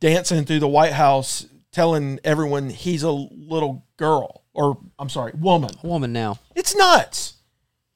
dancing 0.00 0.44
through 0.44 0.60
the 0.60 0.68
White 0.68 0.92
House, 0.92 1.46
telling 1.70 2.20
everyone 2.24 2.70
he's 2.70 3.02
a 3.02 3.10
little 3.10 3.84
girl, 3.96 4.42
or 4.52 4.78
I'm 4.98 5.08
sorry, 5.08 5.32
woman. 5.38 5.70
A 5.82 5.86
woman 5.86 6.12
now. 6.12 6.38
It's 6.54 6.74
nuts. 6.74 7.34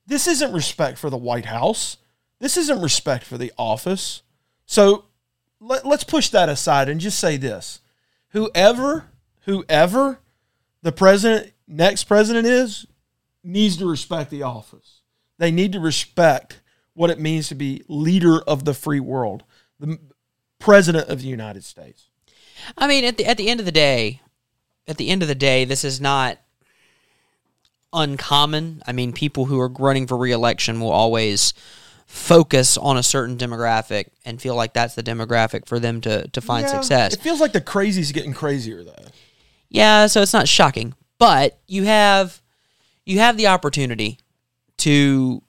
This 0.06 0.26
isn't 0.26 0.52
respect 0.52 0.98
for 0.98 1.10
the 1.10 1.16
White 1.16 1.46
House. 1.46 1.98
This 2.40 2.56
isn't 2.56 2.80
respect 2.80 3.24
for 3.24 3.36
the 3.36 3.52
office. 3.58 4.22
So 4.64 5.04
let, 5.60 5.86
let's 5.86 6.04
push 6.04 6.28
that 6.30 6.48
aside 6.48 6.88
and 6.88 7.00
just 7.00 7.18
say 7.18 7.36
this. 7.36 7.80
Whoever, 8.30 9.06
whoever 9.44 10.20
the 10.82 10.92
president, 10.92 11.52
next 11.66 12.04
president 12.04 12.46
is, 12.46 12.86
needs 13.48 13.76
to 13.78 13.86
respect 13.86 14.30
the 14.30 14.42
office. 14.42 15.00
They 15.38 15.50
need 15.50 15.72
to 15.72 15.80
respect 15.80 16.60
what 16.94 17.10
it 17.10 17.18
means 17.18 17.48
to 17.48 17.54
be 17.54 17.82
leader 17.88 18.40
of 18.42 18.64
the 18.64 18.74
free 18.74 19.00
world, 19.00 19.44
the 19.80 19.98
president 20.58 21.08
of 21.08 21.22
the 21.22 21.28
United 21.28 21.64
States. 21.64 22.08
I 22.76 22.86
mean, 22.86 23.04
at 23.04 23.16
the 23.16 23.24
at 23.24 23.36
the 23.36 23.48
end 23.48 23.60
of 23.60 23.66
the 23.66 23.72
day, 23.72 24.20
at 24.86 24.96
the 24.98 25.08
end 25.08 25.22
of 25.22 25.28
the 25.28 25.34
day, 25.34 25.64
this 25.64 25.84
is 25.84 26.00
not 26.00 26.38
uncommon. 27.92 28.82
I 28.86 28.92
mean, 28.92 29.12
people 29.12 29.46
who 29.46 29.58
are 29.60 29.68
running 29.68 30.06
for 30.06 30.16
reelection 30.16 30.80
will 30.80 30.90
always 30.90 31.54
focus 32.06 32.76
on 32.76 32.96
a 32.96 33.02
certain 33.02 33.36
demographic 33.36 34.06
and 34.24 34.40
feel 34.40 34.54
like 34.54 34.72
that's 34.72 34.94
the 34.94 35.02
demographic 35.02 35.66
for 35.66 35.78
them 35.78 36.00
to 36.02 36.26
to 36.28 36.40
find 36.40 36.64
Yeah, 36.66 36.80
success. 36.80 37.14
It 37.14 37.20
feels 37.20 37.40
like 37.40 37.52
the 37.52 37.60
crazy's 37.60 38.12
getting 38.12 38.34
crazier 38.34 38.82
though. 38.82 39.06
Yeah, 39.70 40.06
so 40.06 40.22
it's 40.22 40.32
not 40.32 40.48
shocking, 40.48 40.94
but 41.18 41.58
you 41.66 41.84
have 41.84 42.42
you 43.08 43.18
have 43.18 43.36
the 43.36 43.46
opportunity 43.46 44.18
to 44.78 45.42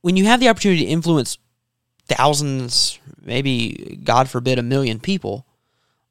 when 0.00 0.16
you 0.16 0.24
have 0.24 0.40
the 0.40 0.48
opportunity 0.48 0.84
to 0.84 0.90
influence 0.90 1.38
thousands, 2.06 2.98
maybe 3.22 3.98
God 4.04 4.28
forbid 4.28 4.58
a 4.58 4.62
million 4.62 5.00
people, 5.00 5.46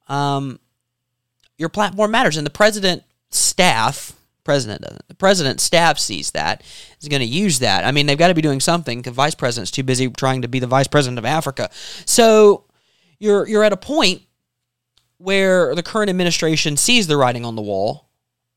um, 0.07 0.59
your 1.57 1.69
platform 1.69 2.09
matters, 2.09 2.37
and 2.37 2.45
the 2.45 2.51
president 2.51 3.03
staff. 3.29 4.13
President 4.43 4.81
doesn't. 4.81 5.07
The 5.07 5.13
president 5.13 5.61
staff 5.61 5.99
sees 5.99 6.31
that 6.31 6.63
is 6.99 7.07
going 7.07 7.21
to 7.21 7.25
use 7.25 7.59
that. 7.59 7.85
I 7.85 7.91
mean, 7.91 8.07
they've 8.07 8.17
got 8.17 8.29
to 8.29 8.33
be 8.33 8.41
doing 8.41 8.59
something 8.59 8.99
because 8.99 9.13
vice 9.13 9.35
president's 9.35 9.71
too 9.71 9.83
busy 9.83 10.09
trying 10.09 10.41
to 10.41 10.47
be 10.47 10.59
the 10.59 10.67
vice 10.67 10.87
president 10.87 11.19
of 11.19 11.25
Africa. 11.25 11.69
So 12.05 12.65
you're 13.19 13.47
you're 13.47 13.63
at 13.63 13.73
a 13.73 13.77
point 13.77 14.23
where 15.17 15.75
the 15.75 15.83
current 15.83 16.09
administration 16.09 16.75
sees 16.77 17.07
the 17.07 17.15
writing 17.15 17.45
on 17.45 17.55
the 17.55 17.61
wall. 17.61 18.09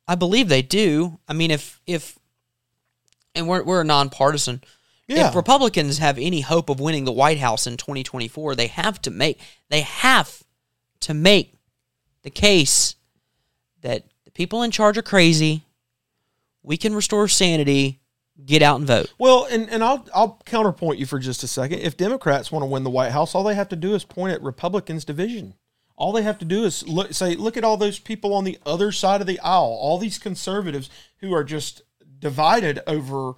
I 0.08 0.14
believe 0.14 0.48
they 0.48 0.62
do. 0.62 1.18
I 1.28 1.32
mean, 1.32 1.50
if 1.50 1.80
if 1.86 2.18
and 3.34 3.48
we're 3.48 3.62
we're 3.62 3.80
a 3.82 3.84
nonpartisan. 3.84 4.62
Yeah. 5.08 5.28
If 5.28 5.36
Republicans 5.36 5.98
have 5.98 6.18
any 6.18 6.40
hope 6.40 6.68
of 6.68 6.80
winning 6.80 7.04
the 7.04 7.12
White 7.12 7.38
House 7.38 7.68
in 7.68 7.76
2024, 7.76 8.56
they 8.56 8.66
have 8.66 9.00
to 9.02 9.10
make 9.10 9.40
they 9.68 9.82
have 9.82 10.42
to 11.00 11.14
make 11.14 11.54
the 12.22 12.30
case 12.30 12.96
that 13.82 14.04
the 14.24 14.32
people 14.32 14.62
in 14.62 14.72
charge 14.72 14.98
are 14.98 15.02
crazy. 15.02 15.64
We 16.62 16.76
can 16.76 16.94
restore 16.94 17.28
sanity. 17.28 18.00
Get 18.44 18.60
out 18.60 18.76
and 18.76 18.86
vote. 18.86 19.14
Well, 19.18 19.46
and, 19.50 19.70
and 19.70 19.82
I'll 19.82 20.06
I'll 20.14 20.42
counterpoint 20.44 20.98
you 20.98 21.06
for 21.06 21.18
just 21.18 21.42
a 21.42 21.48
second. 21.48 21.78
If 21.78 21.96
Democrats 21.96 22.52
want 22.52 22.64
to 22.64 22.66
win 22.66 22.84
the 22.84 22.90
White 22.90 23.12
House, 23.12 23.34
all 23.34 23.44
they 23.44 23.54
have 23.54 23.70
to 23.70 23.76
do 23.76 23.94
is 23.94 24.04
point 24.04 24.34
at 24.34 24.42
Republicans' 24.42 25.06
division. 25.06 25.54
All 25.96 26.12
they 26.12 26.22
have 26.22 26.38
to 26.38 26.44
do 26.44 26.64
is 26.64 26.86
look 26.86 27.14
say, 27.14 27.34
look 27.34 27.56
at 27.56 27.64
all 27.64 27.76
those 27.76 27.98
people 27.98 28.34
on 28.34 28.44
the 28.44 28.58
other 28.66 28.92
side 28.92 29.20
of 29.20 29.26
the 29.26 29.40
aisle, 29.40 29.78
all 29.80 29.98
these 29.98 30.18
conservatives 30.18 30.90
who 31.18 31.32
are 31.32 31.44
just 31.44 31.82
divided 32.18 32.80
over 32.86 33.34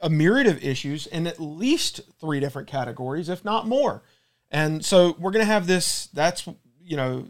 a 0.00 0.10
myriad 0.10 0.46
of 0.46 0.62
issues 0.64 1.06
in 1.06 1.26
at 1.26 1.40
least 1.40 2.00
three 2.20 2.40
different 2.40 2.66
categories, 2.68 3.28
if 3.28 3.44
not 3.44 3.68
more. 3.68 4.02
And 4.50 4.84
so 4.84 5.16
we're 5.18 5.30
going 5.30 5.44
to 5.44 5.52
have 5.52 5.66
this. 5.66 6.06
That's 6.08 6.46
you 6.82 6.96
know 6.96 7.28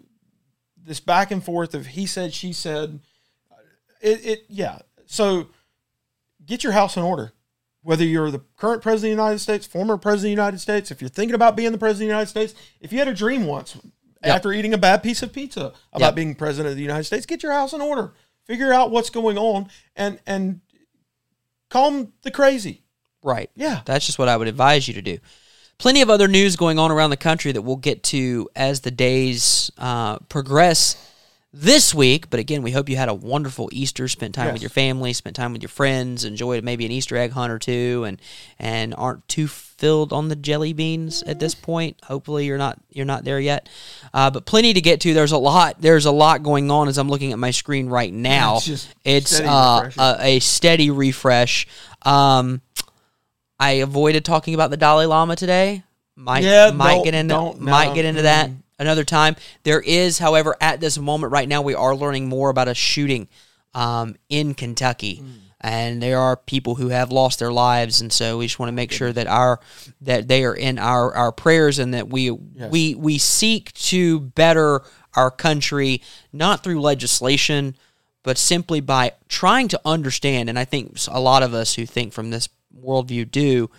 this 0.77 1.01
back 1.01 1.31
and 1.31 1.45
forth 1.45 1.75
of 1.75 1.87
he 1.87 2.07
said, 2.07 2.33
she 2.33 2.53
said. 2.53 3.01
It, 4.01 4.27
it 4.27 4.45
yeah. 4.49 4.79
So 5.07 5.49
get 6.45 6.65
your 6.65 6.73
house 6.73 6.97
in 6.97 7.03
order. 7.03 7.33
Whether 7.85 8.05
you're 8.05 8.31
the 8.31 8.43
current 8.57 8.81
president 8.81 9.13
of 9.13 9.17
the 9.17 9.23
United 9.23 9.39
States, 9.41 9.67
former 9.67 9.97
president 9.97 10.33
of 10.33 10.37
the 10.37 10.43
United 10.43 10.59
States, 10.61 10.91
if 10.93 11.01
you're 11.01 11.09
thinking 11.09 11.35
about 11.35 11.57
being 11.57 11.73
the 11.73 11.79
president 11.79 12.05
of 12.05 12.09
the 12.09 12.15
United 12.15 12.31
States, 12.31 12.55
if 12.81 12.93
you 12.93 12.99
had 13.01 13.09
a 13.09 13.15
dream 13.15 13.45
once 13.45 13.77
Yep. 14.25 14.37
after 14.37 14.53
eating 14.53 14.73
a 14.75 14.79
bad 14.79 15.03
piece 15.03 15.23
of 15.23 15.33
pizza 15.33 15.73
about 15.93 16.09
Yep. 16.09 16.15
being 16.15 16.35
president 16.35 16.71
of 16.71 16.77
the 16.77 16.83
United 16.83 17.05
States, 17.05 17.27
get 17.27 17.43
your 17.43 17.53
house 17.53 17.73
in 17.73 17.81
order. 17.81 18.13
Figure 18.47 18.73
out 18.73 18.91
what's 18.91 19.11
going 19.11 19.39
on 19.39 19.69
and 19.97 20.19
and 20.27 20.61
calm 21.71 22.13
the 22.23 22.31
crazy. 22.31 22.83
Right. 23.23 23.51
Yeah. 23.55 23.81
That's 23.85 24.05
just 24.07 24.19
what 24.19 24.29
I 24.29 24.37
would 24.37 24.49
advise 24.49 24.89
you 24.89 24.95
to 24.95 25.03
do. 25.03 25.19
Plenty 25.79 26.03
of 26.03 26.11
other 26.11 26.29
news 26.29 26.57
going 26.57 26.79
on 26.79 26.91
around 26.91 27.11
the 27.11 27.17
country 27.17 27.53
that 27.53 27.63
we'll 27.63 27.77
get 27.77 28.03
to 28.05 28.49
as 28.55 28.81
the 28.81 28.91
days 28.91 29.71
uh, 29.79 30.19
progress 30.29 30.97
this 31.53 31.95
week. 31.95 32.31
But 32.31 32.41
again, 32.41 32.63
we 32.63 32.71
hope 32.71 32.89
you 32.89 32.97
had 32.97 33.09
a 33.09 33.15
wonderful 33.15 33.69
Easter, 33.73 34.09
spent 34.09 34.35
time 34.35 34.53
with 34.53 34.63
your 34.63 34.71
family, 34.71 35.13
spent 35.13 35.37
time 35.37 35.53
with 35.53 35.63
your 35.63 35.69
friends, 35.69 36.25
enjoyed 36.25 36.65
maybe 36.65 36.87
an 36.87 36.93
Easter 36.93 37.17
egg 37.17 37.33
hunt 37.33 37.53
or 37.53 37.59
two, 37.59 38.05
and 38.07 38.21
and 38.59 38.95
aren't 38.97 39.27
too 39.29 39.47
filled 39.47 40.13
on 40.13 40.29
the 40.29 40.37
jelly 40.37 40.73
beans 40.73 41.23
at 41.25 41.41
this 41.41 41.55
point. 41.55 41.99
Hopefully, 42.05 42.47
you're 42.47 42.59
not 42.59 42.79
you're 42.91 43.07
not 43.07 43.25
there 43.25 43.41
yet. 43.41 43.69
Uh, 44.15 44.31
but 44.31 44.47
plenty 44.47 44.73
to 44.73 44.81
get 44.81 45.01
to. 45.03 45.15
There's 45.15 45.33
a 45.33 45.39
lot. 45.39 45.81
There's 45.81 46.07
a 46.07 46.13
lot 46.13 46.43
going 46.43 46.71
on 46.71 46.89
as 46.89 46.99
I'm 46.99 47.09
looking 47.09 47.33
at 47.33 47.39
my 47.39 47.51
screen 47.51 47.89
right 47.89 48.13
now. 48.13 48.57
It's 48.57 48.67
It's 49.05 49.31
steady 49.31 49.49
uh, 49.49 49.91
a, 49.99 50.17
a 50.21 50.39
steady 50.41 50.91
refresh. 50.91 51.67
Um, 52.03 52.63
I 53.59 53.73
avoided 53.73 54.25
talking 54.25 54.55
about 54.55 54.71
the 54.71 54.77
Dalai 54.77 55.07
Lama 55.07 55.37
today. 55.37 55.85
Might 56.17 56.45
Yeah, 56.45 56.71
might 56.73 57.05
get 57.05 57.15
into 57.15 57.55
might 57.59 57.89
no, 57.89 57.95
get 57.95 58.05
into 58.05 58.23
that. 58.23 58.51
Another 58.83 59.05
time. 59.05 59.37
There 59.63 59.81
is, 59.81 60.19
however, 60.19 60.57
at 60.61 60.81
this 60.81 60.99
moment 60.99 61.33
right 61.33 61.49
now, 61.49 61.63
we 61.63 61.75
are 61.75 61.97
learning 61.97 62.29
more 62.29 62.51
about 62.51 62.69
a 62.69 62.75
shooting 62.75 63.29
um, 63.73 64.17
in 64.29 64.53
Kentucky. 64.55 65.23
And 65.65 66.03
there 66.03 66.19
are 66.19 66.37
people 66.37 66.75
who 66.75 66.89
have 66.89 67.13
lost 67.13 67.39
their 67.39 67.53
lives, 67.53 68.01
and 68.01 68.13
so 68.13 68.39
we 68.39 68.47
just 68.47 68.59
want 68.59 68.69
to 68.69 68.75
make 68.75 68.91
sure 68.91 69.13
that 69.13 69.29
our 69.29 69.61
that 70.01 70.27
they 70.27 70.45
are 70.45 70.57
in 70.57 70.77
our, 70.77 71.15
our 71.15 71.31
prayers, 71.31 71.79
and 71.79 71.95
that 71.95 72.09
we 72.09 72.33
we 72.33 72.97
we 72.97 73.17
seek 73.19 73.73
to 73.75 74.19
better 74.19 74.83
our 75.15 75.31
country 75.31 76.03
not 76.33 76.65
through 76.65 76.81
legislation, 76.81 77.77
but 78.25 78.39
simply 78.39 78.81
by 78.81 79.13
trying 79.29 79.69
to 79.69 79.81
understand. 79.85 80.49
And 80.49 80.59
I 80.59 80.65
think 80.65 80.97
a 81.07 81.21
lot 81.21 81.45
of 81.45 81.55
us 81.55 81.75
who 81.75 81.87
think 81.87 82.13
from 82.13 82.31
this 82.31 82.49
worldview 82.77 83.31
do 83.31 83.71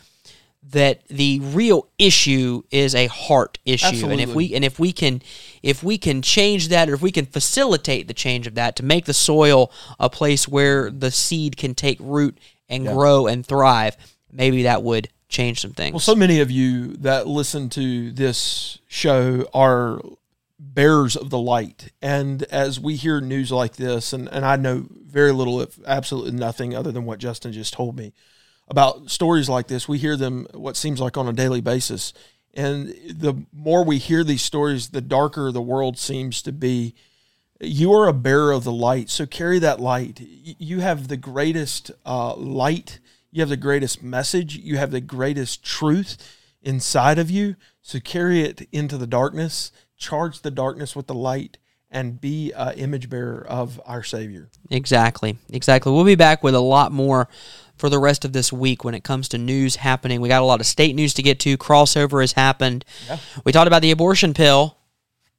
that 0.69 1.07
the 1.07 1.39
real 1.41 1.87
issue 1.97 2.63
is 2.71 2.95
a 2.95 3.07
heart 3.07 3.59
issue. 3.65 4.07
And 4.07 4.19
if 4.19 4.33
we 4.33 4.55
and 4.55 4.65
if 4.65 4.79
we 4.79 4.91
can 4.91 5.21
if 5.61 5.83
we 5.83 5.97
can 5.97 6.21
change 6.21 6.69
that 6.69 6.89
or 6.89 6.93
if 6.93 7.01
we 7.01 7.11
can 7.11 7.25
facilitate 7.25 8.07
the 8.07 8.13
change 8.13 8.47
of 8.47 8.55
that 8.55 8.75
to 8.77 8.83
make 8.83 9.05
the 9.05 9.13
soil 9.13 9.71
a 9.99 10.09
place 10.09 10.47
where 10.47 10.89
the 10.89 11.11
seed 11.11 11.57
can 11.57 11.75
take 11.75 11.97
root 11.99 12.37
and 12.69 12.87
grow 12.87 13.27
and 13.27 13.45
thrive 13.45 13.95
maybe 14.31 14.63
that 14.63 14.83
would 14.83 15.09
change 15.29 15.61
some 15.61 15.73
things. 15.73 15.93
Well, 15.93 15.99
so 15.99 16.15
many 16.15 16.39
of 16.39 16.51
you 16.51 16.93
that 16.97 17.27
listen 17.27 17.69
to 17.69 18.11
this 18.11 18.79
show 18.87 19.47
are 19.53 20.01
bearers 20.59 21.15
of 21.15 21.29
the 21.29 21.39
light. 21.39 21.91
And 22.01 22.43
as 22.43 22.79
we 22.79 22.95
hear 22.95 23.19
news 23.21 23.51
like 23.51 23.75
this, 23.75 24.13
and, 24.13 24.27
and 24.29 24.45
I 24.45 24.55
know 24.55 24.85
very 24.89 25.31
little, 25.31 25.61
if 25.61 25.77
absolutely 25.85 26.31
nothing 26.31 26.75
other 26.75 26.91
than 26.91 27.05
what 27.05 27.19
Justin 27.19 27.51
just 27.51 27.73
told 27.73 27.97
me 27.97 28.13
about 28.67 29.11
stories 29.11 29.49
like 29.49 29.67
this, 29.67 29.87
we 29.87 29.97
hear 29.97 30.15
them 30.17 30.47
what 30.53 30.77
seems 30.77 30.99
like 30.99 31.17
on 31.17 31.27
a 31.27 31.33
daily 31.33 31.61
basis. 31.61 32.13
And 32.53 32.89
the 33.09 33.45
more 33.51 33.83
we 33.83 33.97
hear 33.97 34.23
these 34.23 34.41
stories, 34.41 34.89
the 34.89 35.01
darker 35.01 35.51
the 35.51 35.61
world 35.61 35.97
seems 35.97 36.41
to 36.43 36.51
be. 36.51 36.95
You 37.59 37.93
are 37.93 38.07
a 38.07 38.13
bearer 38.13 38.51
of 38.51 38.63
the 38.63 38.71
light, 38.71 39.09
so 39.09 39.25
carry 39.25 39.57
that 39.59 39.79
light. 39.79 40.19
You 40.21 40.81
have 40.81 41.07
the 41.07 41.17
greatest 41.17 41.91
uh, 42.05 42.35
light. 42.35 42.99
You 43.31 43.41
have 43.41 43.49
the 43.49 43.57
greatest 43.57 44.03
message. 44.03 44.57
You 44.57 44.77
have 44.77 44.91
the 44.91 45.01
greatest 45.01 45.63
truth 45.63 46.17
inside 46.61 47.17
of 47.17 47.31
you. 47.31 47.55
So 47.81 47.99
carry 47.99 48.41
it 48.41 48.67
into 48.71 48.97
the 48.97 49.07
darkness. 49.07 49.71
Charge 49.97 50.41
the 50.41 50.51
darkness 50.51 50.95
with 50.95 51.07
the 51.07 51.13
light, 51.13 51.57
and 51.89 52.19
be 52.19 52.51
an 52.51 52.73
image 52.73 53.09
bearer 53.09 53.45
of 53.47 53.79
our 53.85 54.03
Savior. 54.03 54.49
Exactly. 54.69 55.37
Exactly. 55.49 55.91
We'll 55.91 56.03
be 56.03 56.15
back 56.15 56.43
with 56.43 56.55
a 56.55 56.59
lot 56.59 56.91
more 56.91 57.29
for 57.77 57.89
the 57.89 57.99
rest 57.99 58.23
of 58.23 58.33
this 58.33 58.53
week 58.53 58.83
when 58.83 58.93
it 58.93 59.03
comes 59.03 59.27
to 59.29 59.37
news 59.37 59.77
happening. 59.77 60.21
We 60.21 60.29
got 60.29 60.41
a 60.41 60.45
lot 60.45 60.59
of 60.61 60.65
state 60.67 60.95
news 60.95 61.13
to 61.15 61.21
get 61.23 61.39
to. 61.41 61.57
Crossover 61.57 62.21
has 62.21 62.33
happened. 62.33 62.85
We 63.43 63.51
talked 63.51 63.67
about 63.67 63.81
the 63.81 63.91
abortion 63.91 64.33
pill 64.33 64.77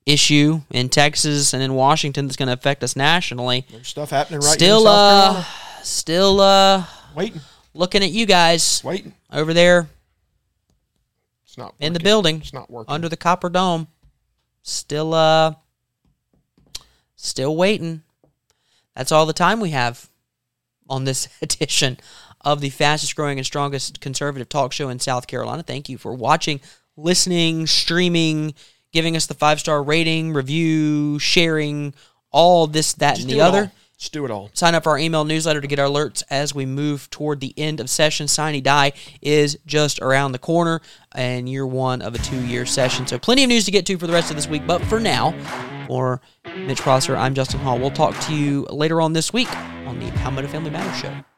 issue 0.07 0.61
in 0.71 0.89
Texas 0.91 1.55
and 1.55 1.63
in 1.63 1.73
Washington 1.75 2.27
that's 2.27 2.37
going 2.37 2.49
to 2.49 2.53
affect 2.53 2.83
us 2.85 2.95
nationally. 2.97 3.65
There's 3.71 3.89
stuff 3.89 4.11
happening 4.11 4.41
right 4.41 4.53
still 4.53 4.81
here 4.81 4.89
in 4.91 5.43
South 5.43 5.47
uh 5.81 5.83
still 5.83 6.41
uh 6.41 6.85
Waiting, 7.15 7.41
looking 7.73 8.03
at 8.03 8.11
you 8.11 8.27
guys 8.27 8.83
waiting. 8.85 9.15
over 9.33 9.55
there 9.55 9.89
It's 11.47 11.57
not 11.57 11.75
in 11.81 11.93
the 11.95 12.01
building 12.01 12.39
It's 12.41 12.53
not 12.53 12.71
working. 12.71 12.93
under 12.93 13.09
the 13.09 13.17
copper 13.17 13.49
dome. 13.49 13.87
Still 14.63 15.15
uh 15.15 15.55
still 17.17 17.57
waiting. 17.57 18.03
That's 18.97 19.11
all 19.13 19.25
the 19.27 19.33
time 19.33 19.61
we 19.61 19.71
have 19.71 20.09
on 20.89 21.05
this 21.05 21.29
edition 21.43 21.99
of 22.41 22.61
the 22.61 22.71
fastest 22.71 23.17
growing 23.17 23.39
and 23.39 23.47
strongest 23.47 24.01
conservative 24.01 24.49
talk 24.49 24.73
show 24.73 24.89
in 24.89 24.99
South 24.99 25.27
Carolina. 25.27 25.63
Thank 25.63 25.89
you 25.89 25.99
for 25.99 26.15
watching, 26.15 26.61
listening, 26.97 27.67
streaming, 27.67 28.55
giving 28.93 29.17
us 29.17 29.27
the 29.27 29.35
five 29.35 29.61
star 29.61 29.83
rating, 29.83 30.33
review, 30.33 31.19
sharing, 31.19 31.95
all 32.31 32.67
this, 32.67 32.93
that, 32.95 33.17
Just 33.17 33.29
and 33.29 33.31
the 33.31 33.41
other. 33.41 33.61
all. 33.63 33.73
Just 33.97 34.13
do 34.13 34.25
it 34.25 34.31
all. 34.31 34.51
Sign 34.55 34.75
up 34.75 34.83
for 34.83 34.91
our 34.91 34.99
email 34.99 35.25
newsletter 35.25 35.61
to 35.61 35.67
get 35.69 35.79
our 35.79 35.87
alerts 35.87 36.25
as 36.29 36.53
we 36.53 36.67
move 36.67 37.09
toward 37.11 37.41
the 37.41 37.55
end 37.57 37.79
of 37.79 37.89
session. 37.89 38.27
Sine 38.27 38.61
Die 38.61 38.93
is 39.23 39.57
just 39.67 40.01
around 40.01 40.33
the 40.33 40.39
corner 40.39 40.81
and 41.15 41.49
year 41.49 41.65
one 41.65 42.03
of 42.03 42.15
a 42.15 42.19
two 42.19 42.45
year 42.45 42.67
session. 42.67 43.07
So, 43.07 43.19
plenty 43.21 43.45
of 43.45 43.49
news 43.49 43.65
to 43.67 43.71
get 43.71 43.87
to 43.87 43.97
for 43.97 44.09
the 44.09 44.13
rest 44.13 44.31
of 44.31 44.37
this 44.37 44.49
week. 44.49 44.67
But 44.67 44.85
for 44.87 44.99
now, 44.99 45.33
for 45.87 46.21
Mitch 46.57 46.81
Prosser, 46.81 47.17
I'm 47.17 47.35
Justin 47.35 47.61
Hall. 47.61 47.79
We'll 47.79 47.91
talk 47.91 48.19
to 48.23 48.35
you 48.35 48.65
later 48.65 49.01
on 49.01 49.13
this 49.13 49.33
week 49.33 49.49
on 49.95 50.01
the 50.01 50.11
Palmetto 50.19 50.49
Family 50.49 50.71
Matters 50.71 51.01
Show. 51.01 51.34